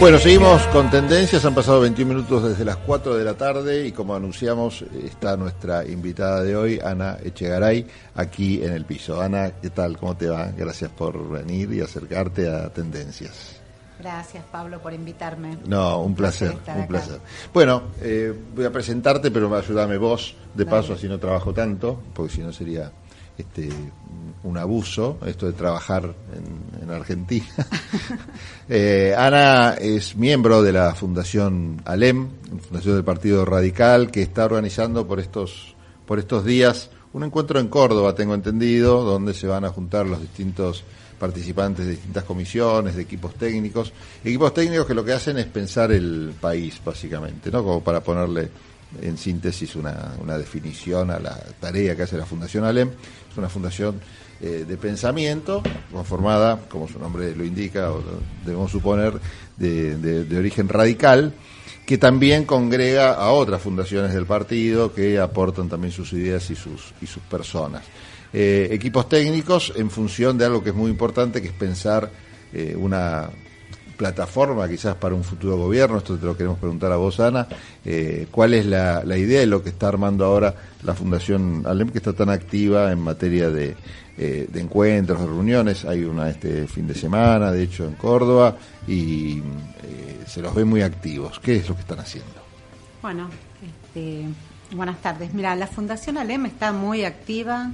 Bueno, 0.00 0.18
seguimos 0.18 0.66
con 0.68 0.90
tendencias. 0.90 1.44
Han 1.44 1.54
pasado 1.54 1.82
21 1.82 2.14
minutos 2.14 2.48
desde 2.48 2.64
las 2.64 2.78
4 2.78 3.16
de 3.16 3.22
la 3.22 3.34
tarde 3.34 3.86
y 3.86 3.92
como 3.92 4.14
anunciamos, 4.14 4.82
está 5.04 5.36
nuestra 5.36 5.84
invitada 5.84 6.42
de 6.42 6.56
hoy, 6.56 6.80
Ana 6.82 7.18
Echegaray, 7.22 7.86
aquí 8.14 8.64
en 8.64 8.72
el 8.72 8.86
piso. 8.86 9.20
Ana, 9.20 9.52
¿qué 9.60 9.68
tal? 9.68 9.98
¿Cómo 9.98 10.16
te 10.16 10.28
va? 10.28 10.52
Gracias 10.56 10.90
por 10.90 11.28
venir 11.28 11.70
y 11.74 11.82
acercarte 11.82 12.48
a 12.48 12.70
Tendencias. 12.70 13.60
Gracias, 13.98 14.42
Pablo, 14.50 14.80
por 14.80 14.94
invitarme. 14.94 15.58
No, 15.66 16.00
un 16.00 16.14
placer, 16.14 16.56
un 16.74 16.86
placer. 16.86 17.20
Bueno, 17.52 17.82
eh, 18.00 18.34
voy 18.56 18.64
a 18.64 18.72
presentarte, 18.72 19.30
pero 19.30 19.54
ayúdame 19.54 19.98
vos, 19.98 20.34
de 20.54 20.64
paso, 20.64 20.94
así 20.94 21.08
no 21.08 21.18
trabajo 21.18 21.52
tanto, 21.52 22.00
porque 22.14 22.32
si 22.32 22.40
no 22.40 22.54
sería 22.54 22.90
este, 23.40 23.68
un 24.44 24.56
abuso, 24.56 25.18
esto 25.26 25.46
de 25.46 25.52
trabajar 25.52 26.14
en, 26.34 26.90
Argentina. 26.90 27.46
Eh, 28.72 29.12
Ana 29.18 29.74
es 29.74 30.14
miembro 30.14 30.62
de 30.62 30.72
la 30.72 30.94
Fundación 30.94 31.82
ALEM, 31.84 32.28
Fundación 32.68 32.94
del 32.94 33.04
Partido 33.04 33.44
Radical, 33.44 34.12
que 34.12 34.22
está 34.22 34.44
organizando 34.44 35.08
por 35.08 35.18
estos, 35.18 35.74
por 36.06 36.20
estos 36.20 36.44
días 36.44 36.88
un 37.12 37.24
encuentro 37.24 37.58
en 37.58 37.66
Córdoba, 37.66 38.14
tengo 38.14 38.34
entendido, 38.34 39.02
donde 39.02 39.34
se 39.34 39.48
van 39.48 39.64
a 39.64 39.70
juntar 39.70 40.06
los 40.06 40.20
distintos 40.20 40.84
participantes 41.18 41.84
de 41.84 41.92
distintas 41.92 42.22
comisiones, 42.24 42.94
de 42.94 43.02
equipos 43.02 43.34
técnicos, 43.34 43.92
equipos 44.24 44.54
técnicos 44.54 44.86
que 44.86 44.94
lo 44.94 45.04
que 45.04 45.12
hacen 45.12 45.38
es 45.38 45.46
pensar 45.46 45.90
el 45.90 46.32
país, 46.40 46.80
básicamente, 46.84 47.50
¿no? 47.50 47.64
Como 47.64 47.82
para 47.82 48.00
ponerle 48.00 48.48
en 49.00 49.16
síntesis 49.16 49.76
una, 49.76 50.14
una 50.20 50.36
definición 50.36 51.10
a 51.10 51.18
la 51.18 51.38
tarea 51.60 51.96
que 51.96 52.02
hace 52.02 52.16
la 52.16 52.26
Fundación 52.26 52.64
ALEM. 52.64 52.90
Es 53.30 53.36
una 53.36 53.48
fundación 53.48 54.00
eh, 54.42 54.64
de 54.66 54.78
pensamiento, 54.78 55.62
conformada, 55.92 56.60
como 56.70 56.88
su 56.88 56.98
nombre 56.98 57.36
lo 57.36 57.44
indica, 57.44 57.92
o 57.92 58.02
debemos 58.42 58.70
suponer, 58.70 59.12
de, 59.58 60.26
origen 60.34 60.66
radical, 60.66 61.34
que 61.84 61.98
también 61.98 62.46
congrega 62.46 63.12
a 63.12 63.32
otras 63.32 63.60
fundaciones 63.60 64.14
del 64.14 64.24
partido 64.24 64.94
que 64.94 65.18
aportan 65.18 65.68
también 65.68 65.92
sus 65.92 66.14
ideas 66.14 66.48
y 66.50 66.56
sus, 66.56 66.94
y 67.02 67.06
sus 67.06 67.22
personas. 67.24 67.82
Eh, 68.32 68.68
equipos 68.70 69.10
técnicos 69.10 69.74
en 69.76 69.90
función 69.90 70.38
de 70.38 70.46
algo 70.46 70.62
que 70.64 70.70
es 70.70 70.76
muy 70.76 70.90
importante, 70.90 71.42
que 71.42 71.48
es 71.48 71.54
pensar 71.54 72.10
eh, 72.54 72.74
una 72.78 73.28
plataforma 74.00 74.66
quizás 74.66 74.94
para 74.94 75.14
un 75.14 75.22
futuro 75.22 75.58
gobierno, 75.58 75.98
esto 75.98 76.16
te 76.16 76.24
lo 76.24 76.34
queremos 76.34 76.58
preguntar 76.58 76.90
a 76.90 76.96
vos, 76.96 77.20
Ana, 77.20 77.46
cuál 78.30 78.54
es 78.54 78.64
la, 78.64 79.04
la, 79.04 79.18
idea 79.18 79.40
de 79.40 79.46
lo 79.46 79.62
que 79.62 79.68
está 79.68 79.88
armando 79.88 80.24
ahora 80.24 80.54
la 80.84 80.94
Fundación 80.94 81.64
Alem, 81.66 81.90
que 81.90 81.98
está 81.98 82.14
tan 82.14 82.30
activa 82.30 82.90
en 82.92 83.00
materia 83.00 83.50
de, 83.50 83.76
eh, 84.16 84.46
de 84.50 84.60
encuentros, 84.60 85.20
de 85.20 85.26
reuniones. 85.26 85.84
Hay 85.84 86.04
una 86.04 86.30
este 86.30 86.66
fin 86.66 86.86
de 86.86 86.94
semana, 86.94 87.52
de 87.52 87.62
hecho, 87.62 87.86
en 87.86 87.94
Córdoba, 87.94 88.56
y 88.86 89.38
eh, 89.38 90.24
se 90.26 90.40
los 90.40 90.54
ve 90.54 90.64
muy 90.64 90.82
activos. 90.82 91.38
¿Qué 91.40 91.56
es 91.56 91.68
lo 91.68 91.74
que 91.74 91.82
están 91.82 92.00
haciendo? 92.00 92.40
Bueno, 93.02 93.28
este, 93.62 94.24
buenas 94.74 95.00
tardes. 95.00 95.34
Mira, 95.34 95.54
la 95.56 95.66
Fundación 95.66 96.18
ALEM 96.18 96.46
está 96.46 96.72
muy 96.72 97.04
activa. 97.04 97.70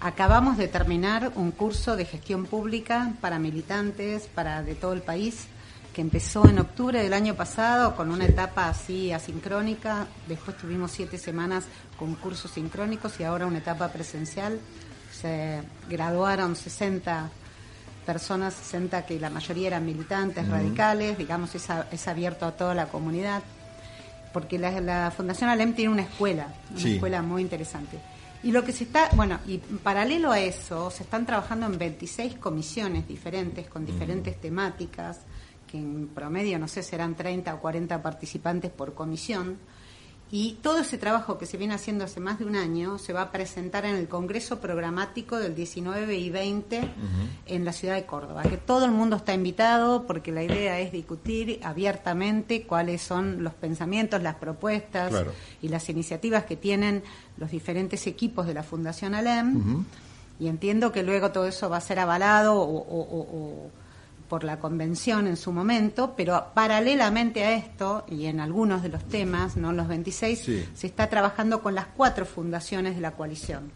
Acabamos 0.00 0.58
de 0.58 0.68
terminar 0.68 1.32
un 1.36 1.50
curso 1.50 1.96
de 1.96 2.04
gestión 2.04 2.44
pública 2.46 3.12
para 3.20 3.38
militantes, 3.38 4.28
para 4.34 4.62
de 4.62 4.74
todo 4.74 4.92
el 4.92 5.02
país 5.02 5.46
que 5.94 6.00
empezó 6.00 6.48
en 6.48 6.58
octubre 6.58 7.02
del 7.02 7.12
año 7.12 7.34
pasado 7.34 7.96
con 7.96 8.10
una 8.10 8.24
etapa 8.24 8.68
así 8.68 9.12
asincrónica, 9.12 10.06
después 10.28 10.56
tuvimos 10.56 10.92
siete 10.92 11.18
semanas 11.18 11.64
con 11.98 12.14
cursos 12.14 12.52
sincrónicos 12.52 13.18
y 13.20 13.24
ahora 13.24 13.46
una 13.46 13.58
etapa 13.58 13.88
presencial. 13.88 14.60
Se 15.12 15.60
graduaron 15.88 16.54
60 16.54 17.30
personas, 18.06 18.54
60 18.54 19.04
que 19.06 19.18
la 19.18 19.30
mayoría 19.30 19.68
eran 19.68 19.84
militantes, 19.84 20.48
radicales, 20.48 21.18
digamos, 21.18 21.54
es, 21.54 21.66
es, 21.92 22.08
abierto 22.08 22.46
a 22.46 22.52
toda 22.52 22.74
la 22.74 22.86
comunidad, 22.86 23.42
porque 24.32 24.58
la, 24.58 25.10
Fundación 25.10 25.50
Alem 25.50 25.74
tiene 25.74 25.92
una 25.92 26.02
escuela, 26.02 26.48
una 26.70 26.88
escuela 26.88 27.22
muy 27.22 27.42
interesante. 27.42 27.98
Y 28.42 28.52
lo 28.52 28.64
que 28.64 28.72
se 28.72 28.84
está, 28.84 29.10
bueno, 29.14 29.38
y 29.46 29.58
paralelo 29.58 30.32
a 30.32 30.40
eso, 30.40 30.90
se 30.90 31.02
están 31.02 31.26
trabajando 31.26 31.66
en 31.66 31.76
26 31.76 32.36
comisiones 32.36 33.06
diferentes, 33.06 33.68
con 33.68 33.84
diferentes 33.84 34.40
temáticas, 34.40 35.20
que 35.70 35.78
en 35.78 36.08
promedio, 36.08 36.58
no 36.58 36.68
sé, 36.68 36.82
serán 36.82 37.14
30 37.14 37.54
o 37.54 37.60
40 37.60 38.02
participantes 38.02 38.70
por 38.70 38.94
comisión. 38.94 39.58
Y 40.32 40.58
todo 40.62 40.78
ese 40.78 40.96
trabajo 40.96 41.38
que 41.38 41.46
se 41.46 41.56
viene 41.56 41.74
haciendo 41.74 42.04
hace 42.04 42.20
más 42.20 42.38
de 42.38 42.44
un 42.44 42.54
año 42.54 42.98
se 42.98 43.12
va 43.12 43.22
a 43.22 43.32
presentar 43.32 43.84
en 43.84 43.96
el 43.96 44.06
Congreso 44.06 44.60
Programático 44.60 45.36
del 45.36 45.56
19 45.56 46.16
y 46.16 46.30
20 46.30 46.88
en 47.46 47.64
la 47.64 47.72
ciudad 47.72 47.96
de 47.96 48.06
Córdoba, 48.06 48.44
que 48.44 48.56
todo 48.56 48.84
el 48.84 48.92
mundo 48.92 49.16
está 49.16 49.34
invitado 49.34 50.06
porque 50.06 50.30
la 50.30 50.44
idea 50.44 50.78
es 50.78 50.92
discutir 50.92 51.58
abiertamente 51.64 52.62
cuáles 52.62 53.02
son 53.02 53.42
los 53.42 53.54
pensamientos, 53.54 54.22
las 54.22 54.36
propuestas 54.36 55.12
y 55.62 55.68
las 55.68 55.88
iniciativas 55.88 56.44
que 56.44 56.54
tienen 56.56 57.02
los 57.36 57.50
diferentes 57.50 58.06
equipos 58.06 58.46
de 58.46 58.54
la 58.54 58.62
Fundación 58.62 59.16
ALEM. 59.16 59.84
Y 60.38 60.46
entiendo 60.46 60.92
que 60.92 61.02
luego 61.02 61.32
todo 61.32 61.46
eso 61.46 61.68
va 61.68 61.78
a 61.78 61.80
ser 61.80 61.98
avalado 61.98 62.54
o 62.56 63.68
por 64.30 64.44
la 64.44 64.60
convención 64.60 65.26
en 65.26 65.36
su 65.36 65.52
momento, 65.52 66.14
pero 66.16 66.52
paralelamente 66.54 67.44
a 67.44 67.52
esto, 67.52 68.06
y 68.08 68.26
en 68.26 68.38
algunos 68.38 68.80
de 68.80 68.88
los 68.88 69.04
temas, 69.04 69.56
no 69.56 69.72
los 69.72 69.88
26, 69.88 70.38
se 70.72 70.86
está 70.86 71.08
trabajando 71.08 71.60
con 71.62 71.74
las 71.74 71.86
cuatro 71.86 72.24
fundaciones 72.24 72.94
de 72.94 73.00
la 73.00 73.10
coalición 73.10 73.72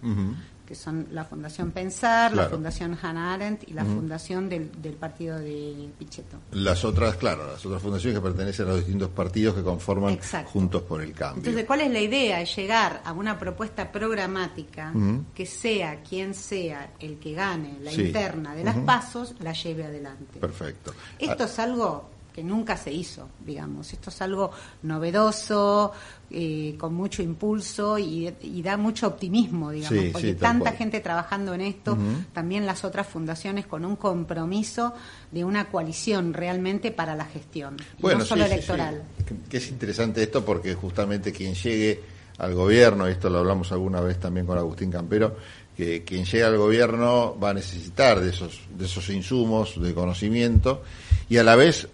que 0.66 0.74
son 0.74 1.08
la 1.10 1.24
Fundación 1.24 1.70
Pensar, 1.70 2.34
la 2.34 2.48
Fundación 2.48 2.98
Hannah 3.00 3.34
Arendt 3.34 3.68
y 3.68 3.72
la 3.72 3.84
Fundación 3.84 4.48
del, 4.48 4.70
Partido 4.98 5.38
de 5.38 5.88
Pichetto. 5.98 6.38
Las 6.52 6.84
otras, 6.84 7.16
claro, 7.16 7.50
las 7.50 7.64
otras 7.64 7.82
fundaciones 7.82 8.18
que 8.18 8.22
pertenecen 8.22 8.66
a 8.66 8.70
los 8.70 8.78
distintos 8.78 9.10
partidos 9.10 9.54
que 9.54 9.62
conforman 9.62 10.18
Juntos 10.46 10.82
por 10.82 11.02
el 11.02 11.12
Cambio. 11.12 11.38
Entonces, 11.38 11.64
¿cuál 11.64 11.82
es 11.82 11.90
la 11.90 12.00
idea? 12.00 12.40
Es 12.40 12.54
llegar 12.56 13.02
a 13.04 13.12
una 13.12 13.38
propuesta 13.38 13.90
programática 13.90 14.92
que 15.34 15.46
sea 15.46 16.02
quien 16.02 16.34
sea 16.34 16.92
el 16.98 17.18
que 17.18 17.32
gane 17.32 17.78
la 17.80 17.92
interna 17.92 18.54
de 18.54 18.64
las 18.64 18.76
pasos, 18.78 19.34
la 19.40 19.52
lleve 19.52 19.84
adelante. 19.84 20.38
Perfecto. 20.40 20.94
Esto 21.18 21.44
es 21.44 21.58
algo 21.58 22.13
que 22.34 22.42
nunca 22.42 22.76
se 22.76 22.92
hizo, 22.92 23.28
digamos. 23.46 23.92
Esto 23.92 24.10
es 24.10 24.20
algo 24.20 24.50
novedoso, 24.82 25.92
eh, 26.30 26.74
con 26.76 26.92
mucho 26.92 27.22
impulso 27.22 27.96
y, 27.96 28.34
da 28.60 28.76
mucho 28.76 29.06
optimismo, 29.06 29.70
digamos, 29.70 30.06
porque 30.10 30.34
tanta 30.34 30.72
gente 30.72 30.98
trabajando 30.98 31.54
en 31.54 31.60
esto, 31.60 31.96
también 32.32 32.66
las 32.66 32.84
otras 32.84 33.06
fundaciones 33.06 33.66
con 33.66 33.84
un 33.84 33.94
compromiso 33.94 34.94
de 35.30 35.44
una 35.44 35.66
coalición 35.70 36.34
realmente 36.34 36.90
para 36.90 37.14
la 37.14 37.24
gestión, 37.24 37.76
no 38.00 38.24
solo 38.24 38.46
electoral. 38.46 39.04
Que 39.48 39.58
es 39.58 39.68
interesante 39.68 40.24
esto 40.24 40.44
porque 40.44 40.74
justamente 40.74 41.30
quien 41.30 41.54
llegue 41.54 42.02
al 42.38 42.52
gobierno, 42.52 43.08
y 43.08 43.12
esto 43.12 43.30
lo 43.30 43.38
hablamos 43.38 43.70
alguna 43.70 44.00
vez 44.00 44.18
también 44.18 44.44
con 44.44 44.58
Agustín 44.58 44.90
Campero, 44.90 45.36
que 45.76 46.02
quien 46.02 46.24
llegue 46.24 46.42
al 46.42 46.56
gobierno 46.56 47.38
va 47.38 47.50
a 47.50 47.54
necesitar 47.54 48.20
de 48.20 48.30
esos, 48.30 48.60
de 48.76 48.86
esos 48.86 49.08
insumos, 49.10 49.80
de 49.80 49.94
conocimiento, 49.94 50.82
y 51.28 51.36
a 51.36 51.44
la 51.44 51.54
vez 51.54 51.88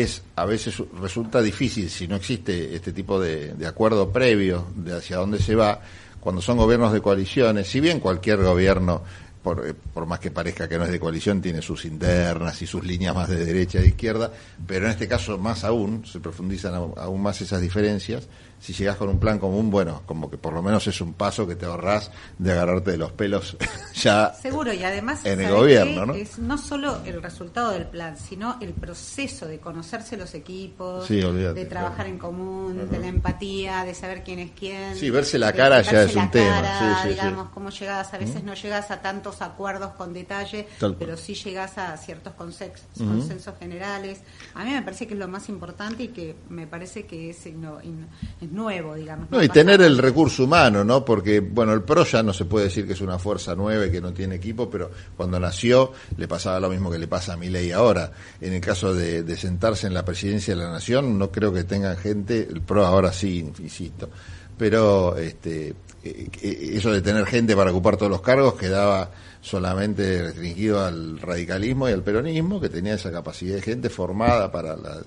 es 0.00 0.22
a 0.36 0.44
veces 0.44 0.82
resulta 1.00 1.42
difícil 1.42 1.90
si 1.90 2.08
no 2.08 2.16
existe 2.16 2.74
este 2.74 2.92
tipo 2.92 3.20
de, 3.20 3.54
acuerdo 3.66 4.10
previo 4.10 4.66
de 4.74 4.96
hacia 4.96 5.16
dónde 5.16 5.38
se 5.38 5.54
va 5.54 5.80
cuando 6.20 6.40
son 6.40 6.56
gobiernos 6.56 6.92
de 6.92 7.00
coaliciones 7.00 7.68
si 7.68 7.80
bien 7.80 8.00
cualquier 8.00 8.42
gobierno 8.42 9.02
por, 9.42 9.68
eh, 9.68 9.74
por, 9.74 10.06
más 10.06 10.20
que 10.20 10.30
parezca 10.30 10.66
que 10.66 10.78
no 10.78 10.84
es 10.84 10.90
de 10.90 10.98
coalición, 10.98 11.42
tiene 11.42 11.60
sus 11.60 11.84
internas 11.84 12.62
y 12.62 12.66
sus 12.66 12.82
líneas 12.82 13.14
más 13.14 13.28
de 13.28 13.44
derecha 13.44 13.78
y 13.78 13.82
de 13.82 13.88
izquierda, 13.88 14.32
pero 14.66 14.86
en 14.86 14.92
este 14.92 15.06
caso 15.06 15.36
más 15.36 15.64
aún, 15.64 16.06
se 16.06 16.18
profundizan 16.18 16.74
aún 16.74 17.22
más 17.22 17.42
esas 17.42 17.60
diferencias, 17.60 18.26
si 18.58 18.72
llegas 18.72 18.96
con 18.96 19.08
un 19.08 19.18
plan 19.18 19.38
común, 19.38 19.70
bueno, 19.70 20.02
como 20.06 20.30
que 20.30 20.38
por 20.38 20.52
lo 20.52 20.62
menos 20.62 20.86
es 20.86 21.00
un 21.00 21.14
paso 21.14 21.46
que 21.46 21.56
te 21.56 21.66
ahorras 21.66 22.10
de 22.38 22.52
agarrarte 22.52 22.92
de 22.92 22.96
los 22.96 23.12
pelos 23.12 23.56
ya 23.94 24.32
Seguro, 24.34 24.72
y 24.72 24.82
además 24.82 25.24
en 25.24 25.40
el 25.40 25.52
gobierno, 25.52 26.06
¿no? 26.06 26.14
Es 26.14 26.38
no 26.38 26.58
solo 26.58 27.00
el 27.04 27.22
resultado 27.22 27.70
del 27.72 27.86
plan, 27.86 28.16
sino 28.18 28.58
el 28.60 28.72
proceso 28.72 29.46
de 29.46 29.58
conocerse 29.58 30.16
los 30.16 30.34
equipos, 30.34 31.08
de 31.08 31.66
trabajar 31.68 32.06
en 32.06 32.18
común, 32.18 32.88
de 32.90 32.98
la 32.98 33.06
empatía, 33.06 33.84
de 33.84 33.94
saber 33.94 34.22
quién 34.22 34.38
es 34.38 34.50
quién. 34.58 34.96
Sí, 34.96 35.10
verse 35.10 35.38
la 35.38 35.52
cara 35.52 35.82
ya 35.82 36.02
es 36.02 36.16
un 36.16 36.30
tema. 36.30 37.02
sí, 37.02 37.08
digamos, 37.10 37.48
cómo 37.50 37.70
llegas, 37.70 38.12
a 38.14 38.18
veces 38.18 38.44
no 38.44 38.54
llegas 38.54 38.90
a 38.90 39.00
tantos 39.00 39.42
acuerdos 39.42 39.92
con 39.92 40.12
detalle, 40.12 40.66
pero 40.98 41.16
sí 41.16 41.34
llegas 41.34 41.78
a 41.78 41.96
ciertos 41.96 42.34
consensos, 42.34 42.86
consensos 42.96 43.54
generales. 43.58 44.20
A 44.54 44.64
mí 44.64 44.70
me 44.70 44.82
parece 44.82 45.06
que 45.06 45.14
es 45.14 45.20
lo 45.20 45.28
más 45.28 45.48
importante 45.48 46.04
y 46.04 46.08
que 46.08 46.36
me 46.48 46.66
parece 46.66 47.06
que 47.06 47.30
es, 47.30 47.46
es 47.46 48.43
nuevo, 48.52 48.94
digamos. 48.94 49.30
No, 49.30 49.42
y 49.42 49.48
tener 49.48 49.80
el 49.82 49.98
recurso 49.98 50.44
humano, 50.44 50.84
¿no? 50.84 51.04
Porque, 51.04 51.40
bueno, 51.40 51.72
el 51.72 51.82
PRO 51.82 52.04
ya 52.04 52.22
no 52.22 52.32
se 52.32 52.44
puede 52.44 52.66
decir 52.66 52.86
que 52.86 52.92
es 52.94 53.00
una 53.00 53.18
fuerza 53.18 53.54
nueva 53.54 53.86
y 53.86 53.90
que 53.90 54.00
no 54.00 54.12
tiene 54.12 54.36
equipo, 54.36 54.68
pero 54.68 54.90
cuando 55.16 55.38
nació 55.38 55.92
le 56.16 56.28
pasaba 56.28 56.60
lo 56.60 56.70
mismo 56.70 56.90
que 56.90 56.98
le 56.98 57.08
pasa 57.08 57.34
a 57.34 57.36
ley 57.36 57.72
ahora. 57.72 58.10
En 58.40 58.52
el 58.52 58.60
caso 58.60 58.94
de, 58.94 59.36
sentarse 59.36 59.86
en 59.86 59.94
la 59.94 60.04
presidencia 60.04 60.54
de 60.54 60.62
la 60.62 60.70
Nación, 60.70 61.18
no 61.18 61.30
creo 61.30 61.52
que 61.52 61.64
tengan 61.64 61.96
gente, 61.96 62.48
el 62.50 62.62
PRO 62.62 62.84
ahora 62.84 63.12
sí, 63.12 63.38
insisto, 63.38 64.08
pero 64.56 65.16
este 65.16 65.74
eh, 66.04 66.28
eso 66.74 66.92
de 66.92 67.00
tener 67.00 67.24
gente 67.26 67.56
para 67.56 67.70
ocupar 67.70 67.96
todos 67.96 68.10
los 68.10 68.20
cargos 68.20 68.54
quedaba 68.54 69.10
solamente 69.40 70.22
restringido 70.22 70.84
al 70.84 71.18
radicalismo 71.18 71.88
y 71.88 71.92
al 71.92 72.02
peronismo, 72.02 72.60
que 72.60 72.68
tenía 72.68 72.94
esa 72.94 73.10
capacidad 73.10 73.56
de 73.56 73.62
gente 73.62 73.90
formada 73.90 74.50
para 74.50 74.76
la, 74.76 75.02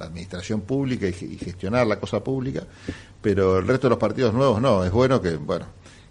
administración 0.00 0.62
pública 0.62 1.06
y, 1.06 1.12
gestionar 1.12 1.86
la 1.86 1.98
cosa 1.98 2.22
pública, 2.22 2.64
pero 3.20 3.58
el 3.58 3.66
resto 3.66 3.86
de 3.86 3.90
los 3.90 3.98
partidos 3.98 4.34
nuevos 4.34 4.60
no. 4.60 4.84
Es 4.84 4.90
bueno 4.90 5.20
que, 5.20 5.36
bueno, 5.36 5.66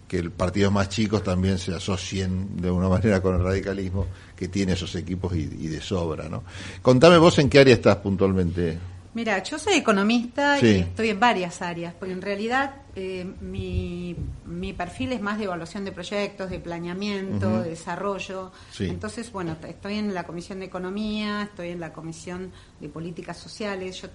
que 0.08 0.30
partidos 0.30 0.72
más 0.72 0.88
chicos 0.88 1.22
también 1.22 1.58
se 1.58 1.74
asocien 1.74 2.56
de 2.56 2.70
una 2.70 2.88
manera 2.88 3.20
con 3.20 3.34
el 3.34 3.42
radicalismo 3.42 4.06
que 4.36 4.48
tiene 4.48 4.72
esos 4.72 4.94
equipos 4.94 5.34
y 5.34 5.46
de 5.46 5.80
sobra, 5.80 6.28
¿no? 6.28 6.44
Contame 6.82 7.18
vos 7.18 7.38
en 7.38 7.48
qué 7.48 7.60
área 7.60 7.74
estás 7.74 7.96
puntualmente. 7.96 8.78
Mira, 9.14 9.42
yo 9.42 9.58
soy 9.58 9.74
economista 9.74 10.58
y 10.58 10.78
estoy 10.78 11.10
en 11.10 11.20
varias 11.20 11.60
áreas, 11.60 11.94
porque 11.98 12.14
en 12.14 12.22
realidad 12.22 12.76
eh, 12.96 13.26
mi, 13.42 14.16
mi, 14.46 14.72
perfil 14.72 15.12
es 15.12 15.20
más 15.20 15.36
de 15.36 15.44
evaluación 15.44 15.84
de 15.84 15.92
proyectos, 15.92 16.48
de 16.48 16.58
planeamiento, 16.58 17.62
de 17.62 17.70
desarrollo. 17.70 18.52
Entonces, 18.78 19.30
bueno, 19.30 19.56
estoy 19.68 19.98
en 19.98 20.14
la 20.14 20.24
Comisión 20.24 20.60
de 20.60 20.66
Economía, 20.66 21.42
estoy 21.42 21.68
en 21.68 21.80
la 21.80 21.92
Comisión 21.92 22.52
de 22.80 22.88
Políticas 22.88 23.36
Sociales. 23.36 24.00
Yo 24.00 24.08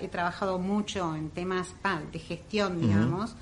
he 0.00 0.08
trabajado 0.08 0.58
mucho 0.60 1.16
en 1.16 1.30
temas 1.30 1.74
ah, 1.82 2.00
de 2.12 2.18
gestión, 2.20 2.80
digamos. 2.80 3.34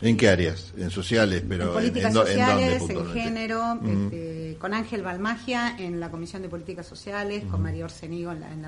¿En 0.00 0.16
qué 0.16 0.28
áreas? 0.28 0.72
En 0.76 0.90
sociales, 0.90 1.42
pero 1.48 1.64
en 1.64 1.72
políticas 1.72 2.14
sociales, 2.14 2.82
en, 2.88 3.06
género, 3.12 3.80
este, 3.84 4.37
con 4.58 4.74
Ángel 4.74 5.02
Balmagia 5.02 5.76
en 5.78 6.00
la 6.00 6.10
Comisión 6.10 6.42
de 6.42 6.48
Políticas 6.48 6.86
Sociales, 6.86 7.44
con 7.50 7.62
María 7.62 7.84
Orsenigo 7.84 8.32
en 8.32 8.40
la, 8.40 8.52
en 8.52 8.62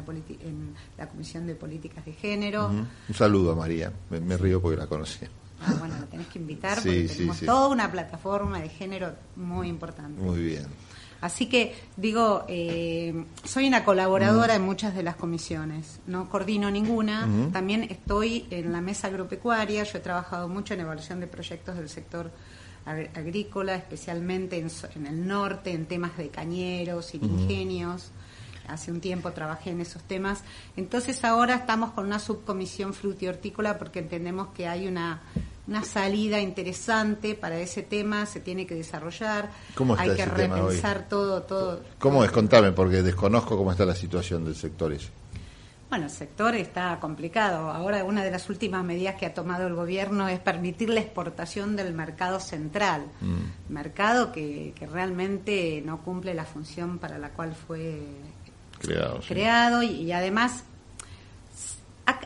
la, 0.96 1.08
Comisión 1.08 1.46
de 1.46 1.54
Políticas 1.54 2.04
de 2.04 2.12
Género. 2.12 2.68
Un 2.68 3.14
saludo 3.14 3.52
a 3.52 3.56
María, 3.56 3.92
me, 4.10 4.36
río 4.36 4.60
porque 4.60 4.76
la 4.76 4.86
conocí. 4.86 5.26
Ah, 5.62 5.74
bueno, 5.78 5.94
la 6.00 6.06
tenés 6.06 6.26
que 6.28 6.38
invitar 6.38 6.76
porque 6.76 7.08
tenemos 7.08 7.40
toda 7.40 7.68
una 7.68 7.90
plataforma 7.90 8.60
de 8.60 8.68
género 8.68 9.14
muy 9.36 9.68
importante. 9.68 10.20
Muy 10.20 10.42
bien. 10.42 10.66
Así 11.20 11.46
que 11.46 11.74
digo, 11.96 12.44
eh, 12.48 13.26
soy 13.44 13.68
una 13.68 13.84
colaboradora 13.84 14.54
en 14.54 14.62
muchas 14.62 14.94
de 14.94 15.02
las 15.02 15.16
comisiones, 15.16 16.00
no 16.06 16.30
coordino 16.30 16.70
ninguna, 16.70 17.28
también 17.52 17.82
estoy 17.84 18.46
en 18.50 18.72
la 18.72 18.80
mesa 18.80 19.08
agropecuaria, 19.08 19.84
yo 19.84 19.98
he 19.98 20.00
trabajado 20.00 20.48
mucho 20.48 20.72
en 20.72 20.80
evaluación 20.80 21.20
de 21.20 21.26
proyectos 21.26 21.76
del 21.76 21.90
sector 21.90 22.30
agrícola, 22.86 23.74
especialmente 23.76 24.58
en, 24.58 25.06
el 25.06 25.26
norte, 25.26 25.72
en 25.72 25.86
temas 25.86 26.16
de 26.16 26.28
cañeros 26.28 27.14
y 27.14 27.18
ingenios. 27.18 28.10
Hace 28.68 28.92
un 28.92 29.00
tiempo 29.00 29.32
trabajé 29.32 29.70
en 29.70 29.80
esos 29.80 30.02
temas. 30.02 30.42
Entonces 30.76 31.24
ahora 31.24 31.56
estamos 31.56 31.90
con 31.90 32.06
una 32.06 32.18
subcomisión 32.18 32.94
frutihortícola 32.94 33.78
porque 33.78 33.98
entendemos 33.98 34.48
que 34.54 34.68
hay 34.68 34.86
una 34.86 35.22
una 35.70 35.84
salida 35.84 36.40
interesante 36.40 37.36
para 37.36 37.60
ese 37.60 37.82
tema, 37.82 38.26
se 38.26 38.40
tiene 38.40 38.66
que 38.66 38.74
desarrollar, 38.74 39.50
hay 39.98 40.16
que 40.16 40.26
repensar 40.26 41.08
todo, 41.08 41.42
todo. 41.42 41.80
¿Cómo 42.00 42.24
es? 42.24 42.32
Contame, 42.32 42.72
porque 42.72 43.02
desconozco 43.02 43.56
cómo 43.56 43.70
está 43.70 43.84
la 43.84 43.94
situación 43.94 44.44
del 44.44 44.56
sector 44.56 44.92
ese. 44.92 45.10
Bueno, 45.90 46.04
el 46.04 46.10
sector 46.10 46.54
está 46.54 46.98
complicado. 47.00 47.68
Ahora 47.68 48.04
una 48.04 48.22
de 48.22 48.30
las 48.30 48.48
últimas 48.48 48.84
medidas 48.84 49.16
que 49.16 49.26
ha 49.26 49.34
tomado 49.34 49.66
el 49.66 49.74
gobierno 49.74 50.28
es 50.28 50.38
permitir 50.38 50.88
la 50.88 51.00
exportación 51.00 51.74
del 51.74 51.92
mercado 51.92 52.38
central, 52.38 53.06
mm. 53.20 53.72
mercado 53.72 54.30
que, 54.30 54.72
que, 54.78 54.86
realmente 54.86 55.82
no 55.84 56.02
cumple 56.02 56.32
la 56.32 56.44
función 56.44 56.98
para 56.98 57.18
la 57.18 57.30
cual 57.30 57.56
fue 57.56 58.02
creado, 58.78 59.20
creado 59.26 59.82
y 59.82 60.12
además 60.12 60.62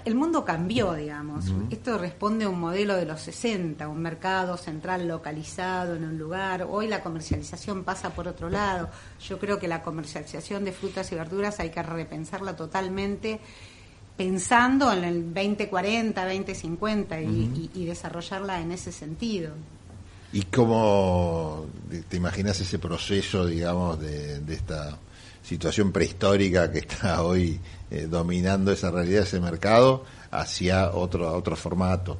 el 0.04 0.14
mundo 0.14 0.44
cambió, 0.44 0.92
digamos. 0.92 1.46
Esto 1.70 1.96
responde 1.98 2.44
a 2.44 2.48
un 2.48 2.60
modelo 2.60 2.96
de 2.96 3.06
los 3.06 3.20
60, 3.20 3.88
un 3.88 4.02
mercado 4.02 4.56
central 4.56 5.08
localizado 5.08 5.94
en 5.94 6.04
un 6.04 6.18
lugar. 6.18 6.66
Hoy 6.68 6.88
la 6.88 7.02
comercialización 7.02 7.84
pasa 7.84 8.10
por 8.10 8.28
otro 8.28 8.50
lado. 8.50 8.90
Yo 9.26 9.38
creo 9.38 9.58
que 9.58 9.68
la 9.68 9.82
comercialización 9.82 10.64
de 10.64 10.72
frutas 10.72 11.10
y 11.12 11.14
verduras 11.14 11.58
hay 11.60 11.70
que 11.70 11.82
repensarla 11.82 12.54
totalmente 12.54 13.40
pensando 14.16 14.92
en 14.92 15.04
el 15.04 15.34
2040, 15.34 16.24
2050 16.24 17.20
y, 17.22 17.70
y, 17.74 17.84
desarrollarla 17.84 18.60
en 18.60 18.72
ese 18.72 18.92
sentido. 18.92 19.52
¿Y 20.32 20.42
cómo 20.42 21.66
te 22.08 22.16
imaginas 22.16 22.60
ese 22.60 22.78
proceso, 22.78 23.46
digamos, 23.46 23.98
de 23.98 24.54
esta 24.54 24.98
situación 25.44 25.93
prehistórica 25.93 26.73
que 26.73 26.81
está 26.81 27.23
hoy 27.23 27.61
eh, 27.91 28.06
dominando 28.11 28.73
esa 28.73 28.91
realidad, 28.91 29.23
ese 29.23 29.41
mercado, 29.41 30.05
hacia 30.31 30.91
otro, 30.91 31.32
otro 31.32 31.55
formato. 31.55 32.19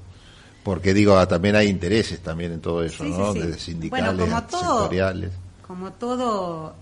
Porque 0.63 0.95
digo, 0.95 1.17
ah, 1.19 1.27
también 1.27 1.57
hay 1.57 1.69
intereses 1.69 2.21
también 2.21 2.53
en 2.53 2.61
todo 2.61 2.83
eso, 2.83 3.05
¿no? 3.05 3.35
De 3.35 3.59
sindicales, 3.59 4.29
como 4.29 4.43
todo, 4.45 4.79
sectoriales. 4.79 5.33
Como 5.67 5.93
todo, 5.93 6.75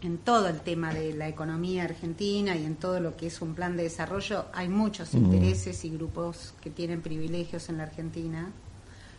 en 0.00 0.18
todo 0.18 0.48
el 0.48 0.60
tema 0.60 0.94
de 0.94 1.12
la 1.12 1.28
economía 1.28 1.84
argentina 1.84 2.56
y 2.56 2.64
en 2.64 2.76
todo 2.76 2.98
lo 2.98 3.16
que 3.16 3.26
es 3.26 3.42
un 3.42 3.54
plan 3.54 3.76
de 3.76 3.82
desarrollo, 3.82 4.46
hay 4.54 4.68
muchos 4.68 5.12
intereses 5.12 5.84
y 5.84 5.90
grupos 5.90 6.54
que 6.62 6.70
tienen 6.70 7.02
privilegios 7.02 7.68
en 7.68 7.76
la 7.76 7.82
Argentina, 7.84 8.50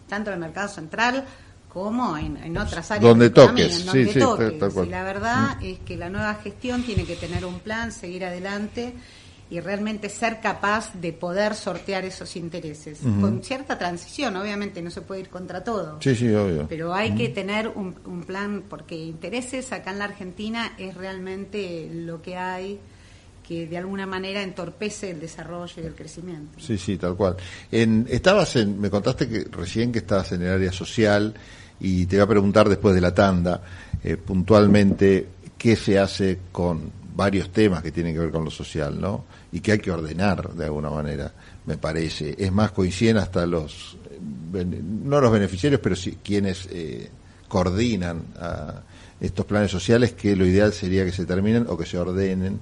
tanto 0.10 0.32
en 0.32 0.36
el 0.36 0.40
mercado 0.40 0.70
central 0.70 1.26
como 1.72 2.18
en, 2.18 2.58
otras 2.58 2.92
áreas 2.92 3.04
donde 3.04 3.30
toques, 3.30 3.86
donde 3.86 4.12
sí, 4.12 4.20
toques. 4.20 4.54
y 4.86 4.90
la 4.90 5.04
verdad 5.04 5.58
mm. 5.60 5.66
es 5.66 5.80
que 5.80 5.96
la 5.96 6.10
nueva 6.10 6.36
gestión 6.36 6.84
tiene 6.84 7.06
que 7.06 7.16
tener 7.16 7.46
un 7.46 7.60
plan, 7.60 7.92
seguir 7.92 8.26
adelante 8.26 8.94
y 9.50 9.60
realmente 9.60 10.10
ser 10.10 10.40
capaz 10.42 10.94
de 10.94 11.14
poder 11.14 11.56
sortear 11.56 12.06
esos 12.06 12.36
intereses. 12.38 13.00
Con 13.00 13.44
cierta 13.44 13.78
transición 13.78 14.36
obviamente 14.38 14.82
no 14.82 14.90
se 14.90 15.02
puede 15.02 15.22
ir 15.22 15.30
contra 15.30 15.62
todo. 15.62 15.98
Sí 16.02 16.16
sí 16.16 16.30
obvio. 16.34 16.68
Pero 16.70 16.94
hay 16.94 17.16
que 17.16 17.30
tener 17.30 17.68
un, 17.68 17.96
un, 18.06 18.24
plan 18.24 18.64
porque 18.70 18.96
intereses 18.96 19.74
acá 19.74 19.92
en 19.92 20.00
la 20.00 20.06
Argentina 20.06 20.74
es 20.78 20.96
realmente 20.96 21.90
lo 21.94 22.22
que 22.22 22.38
hay 22.38 22.80
que 23.46 23.68
de 23.68 23.78
alguna 23.78 24.06
manera 24.06 24.42
entorpece 24.42 25.10
el 25.10 25.20
desarrollo 25.20 25.82
y 25.82 25.86
el 25.86 25.96
crecimiento. 25.96 26.58
Sí 26.60 26.78
sí 26.78 26.98
tal 26.98 27.18
cual. 27.18 27.36
En, 27.72 28.08
estabas 28.10 28.56
en 28.56 28.80
me 28.80 28.90
contaste 28.90 29.28
que 29.28 29.46
recién 29.52 29.92
que 29.92 30.00
estabas 30.00 30.32
en 30.32 30.44
el 30.44 30.50
área 30.50 30.72
social 30.72 31.34
y 31.82 32.06
te 32.06 32.18
voy 32.18 32.24
a 32.24 32.28
preguntar 32.28 32.70
después 32.70 32.94
de 32.94 33.02
la 33.02 33.14
tanda 33.14 33.62
eh, 34.04 34.18
puntualmente 34.18 35.28
qué 35.58 35.76
se 35.76 36.00
hace 36.00 36.40
con 36.52 36.92
varios 37.16 37.52
temas 37.52 37.84
que 37.84 37.92
tienen 37.92 38.14
que 38.14 38.20
ver 38.20 38.32
con 38.32 38.46
lo 38.46 38.52
social, 38.52 39.00
¿no? 39.00 39.26
Y 39.52 39.60
que 39.60 39.74
hay 39.74 39.80
que 39.80 39.92
ordenar 39.92 40.54
de 40.54 40.66
alguna 40.66 40.90
manera, 40.90 41.32
me 41.66 41.78
parece. 41.78 42.36
Es 42.38 42.52
más, 42.52 42.72
coinciden 42.72 43.18
hasta 43.18 43.46
los, 43.46 43.98
no 44.52 45.20
los 45.20 45.32
beneficiarios, 45.32 45.82
pero 45.82 45.96
sí 45.96 46.18
quienes 46.24 46.68
eh, 46.72 47.10
coordinan 47.48 48.24
a 48.40 48.82
estos 49.20 49.46
planes 49.46 49.70
sociales, 49.70 50.14
que 50.14 50.36
lo 50.36 50.46
ideal 50.46 50.74
sería 50.74 51.06
que 51.06 51.12
se 51.12 51.26
terminen 51.26 51.66
o 51.68 51.78
que 51.78 51.86
se 51.86 51.98
ordenen 51.98 52.60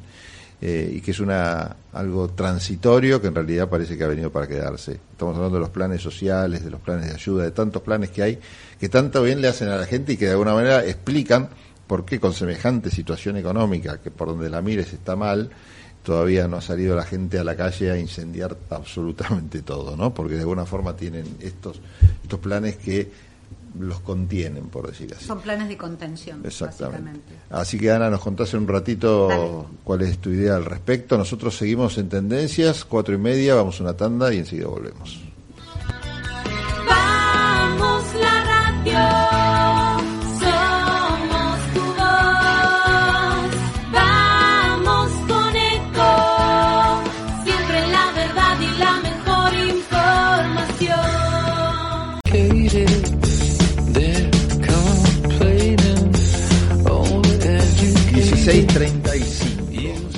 eh, 0.62 0.92
y 0.96 1.02
que 1.02 1.12
es 1.12 1.20
una 1.20 1.76
algo 1.94 2.30
transitorio 2.30 3.22
que 3.22 3.28
en 3.28 3.36
realidad 3.36 3.70
parece 3.70 3.98
que 3.98 4.04
ha 4.04 4.08
venido 4.08 4.32
para 4.32 4.48
quedarse. 4.48 5.00
Estamos 5.12 5.36
hablando 5.36 5.56
de 5.58 5.62
los 5.62 5.70
planes 5.70 6.02
sociales, 6.02 6.64
de 6.64 6.70
los 6.70 6.82
planes 6.82 7.08
de 7.08 7.14
ayuda, 7.14 7.44
de 7.44 7.52
tantos 7.52 7.82
planes 7.82 8.10
que 8.10 8.24
hay 8.24 8.40
que 8.80 8.90
tanto 8.90 9.24
bien 9.24 9.42
le 9.42 9.48
hacen 9.48 9.70
a 9.70 9.78
la 9.78 9.86
gente 9.86 10.14
y 10.14 10.18
que 10.18 10.26
de 10.26 10.32
alguna 10.32 10.54
manera 10.54 10.86
explican 10.86 11.50
por 11.88 12.06
qué 12.06 12.20
con 12.20 12.34
semejante 12.34 12.92
situación 12.92 13.38
económica, 13.38 14.00
que 14.00 14.12
por 14.12 14.28
donde 14.28 14.50
la 14.50 14.62
mires 14.62 14.94
está 14.94 15.16
mal, 15.16 15.50
todavía 16.04 16.48
no 16.48 16.58
ha 16.58 16.62
salido 16.62 16.96
la 16.96 17.04
gente 17.04 17.40
a 17.40 17.44
la 17.44 17.56
calle 17.56 17.92
a 17.92 17.98
incendiar 17.98 18.56
absolutamente 18.70 19.62
todo, 19.62 19.98
¿no? 19.98 20.14
Porque 20.14 20.36
de 20.36 20.42
alguna 20.42 20.66
forma 20.66 20.96
tienen 20.96 21.26
estos 21.40 21.82
estos 22.24 22.40
planes 22.40 22.78
que 22.78 23.29
los 23.78 24.00
contienen, 24.00 24.68
por 24.68 24.88
decir 24.88 25.14
así. 25.14 25.26
Son 25.26 25.42
planes 25.42 25.68
de 25.68 25.78
contención, 25.78 26.42
Exactamente. 26.46 27.22
Así 27.50 27.78
que 27.78 27.92
Ana, 27.92 28.10
nos 28.10 28.22
contás 28.22 28.54
en 28.54 28.62
un 28.62 28.68
ratito 28.68 29.68
cuál 29.84 30.02
es 30.02 30.18
tu 30.20 30.30
idea 30.30 30.56
al 30.56 30.66
respecto. 30.66 31.18
Nosotros 31.18 31.56
seguimos 31.58 31.98
en 31.98 32.10
tendencias, 32.10 32.86
cuatro 32.86 33.14
y 33.14 33.18
media, 33.18 33.56
vamos 33.56 33.80
a 33.80 33.84
una 33.84 33.94
tanda 33.94 34.34
y 34.34 34.40
enseguida 34.40 34.68
volvemos. 34.68 35.29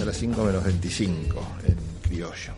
A 0.01 0.05
las 0.05 0.15
5 0.15 0.45
menos 0.45 0.63
25 0.63 1.47
en 1.67 1.75
criollo. 2.01 2.53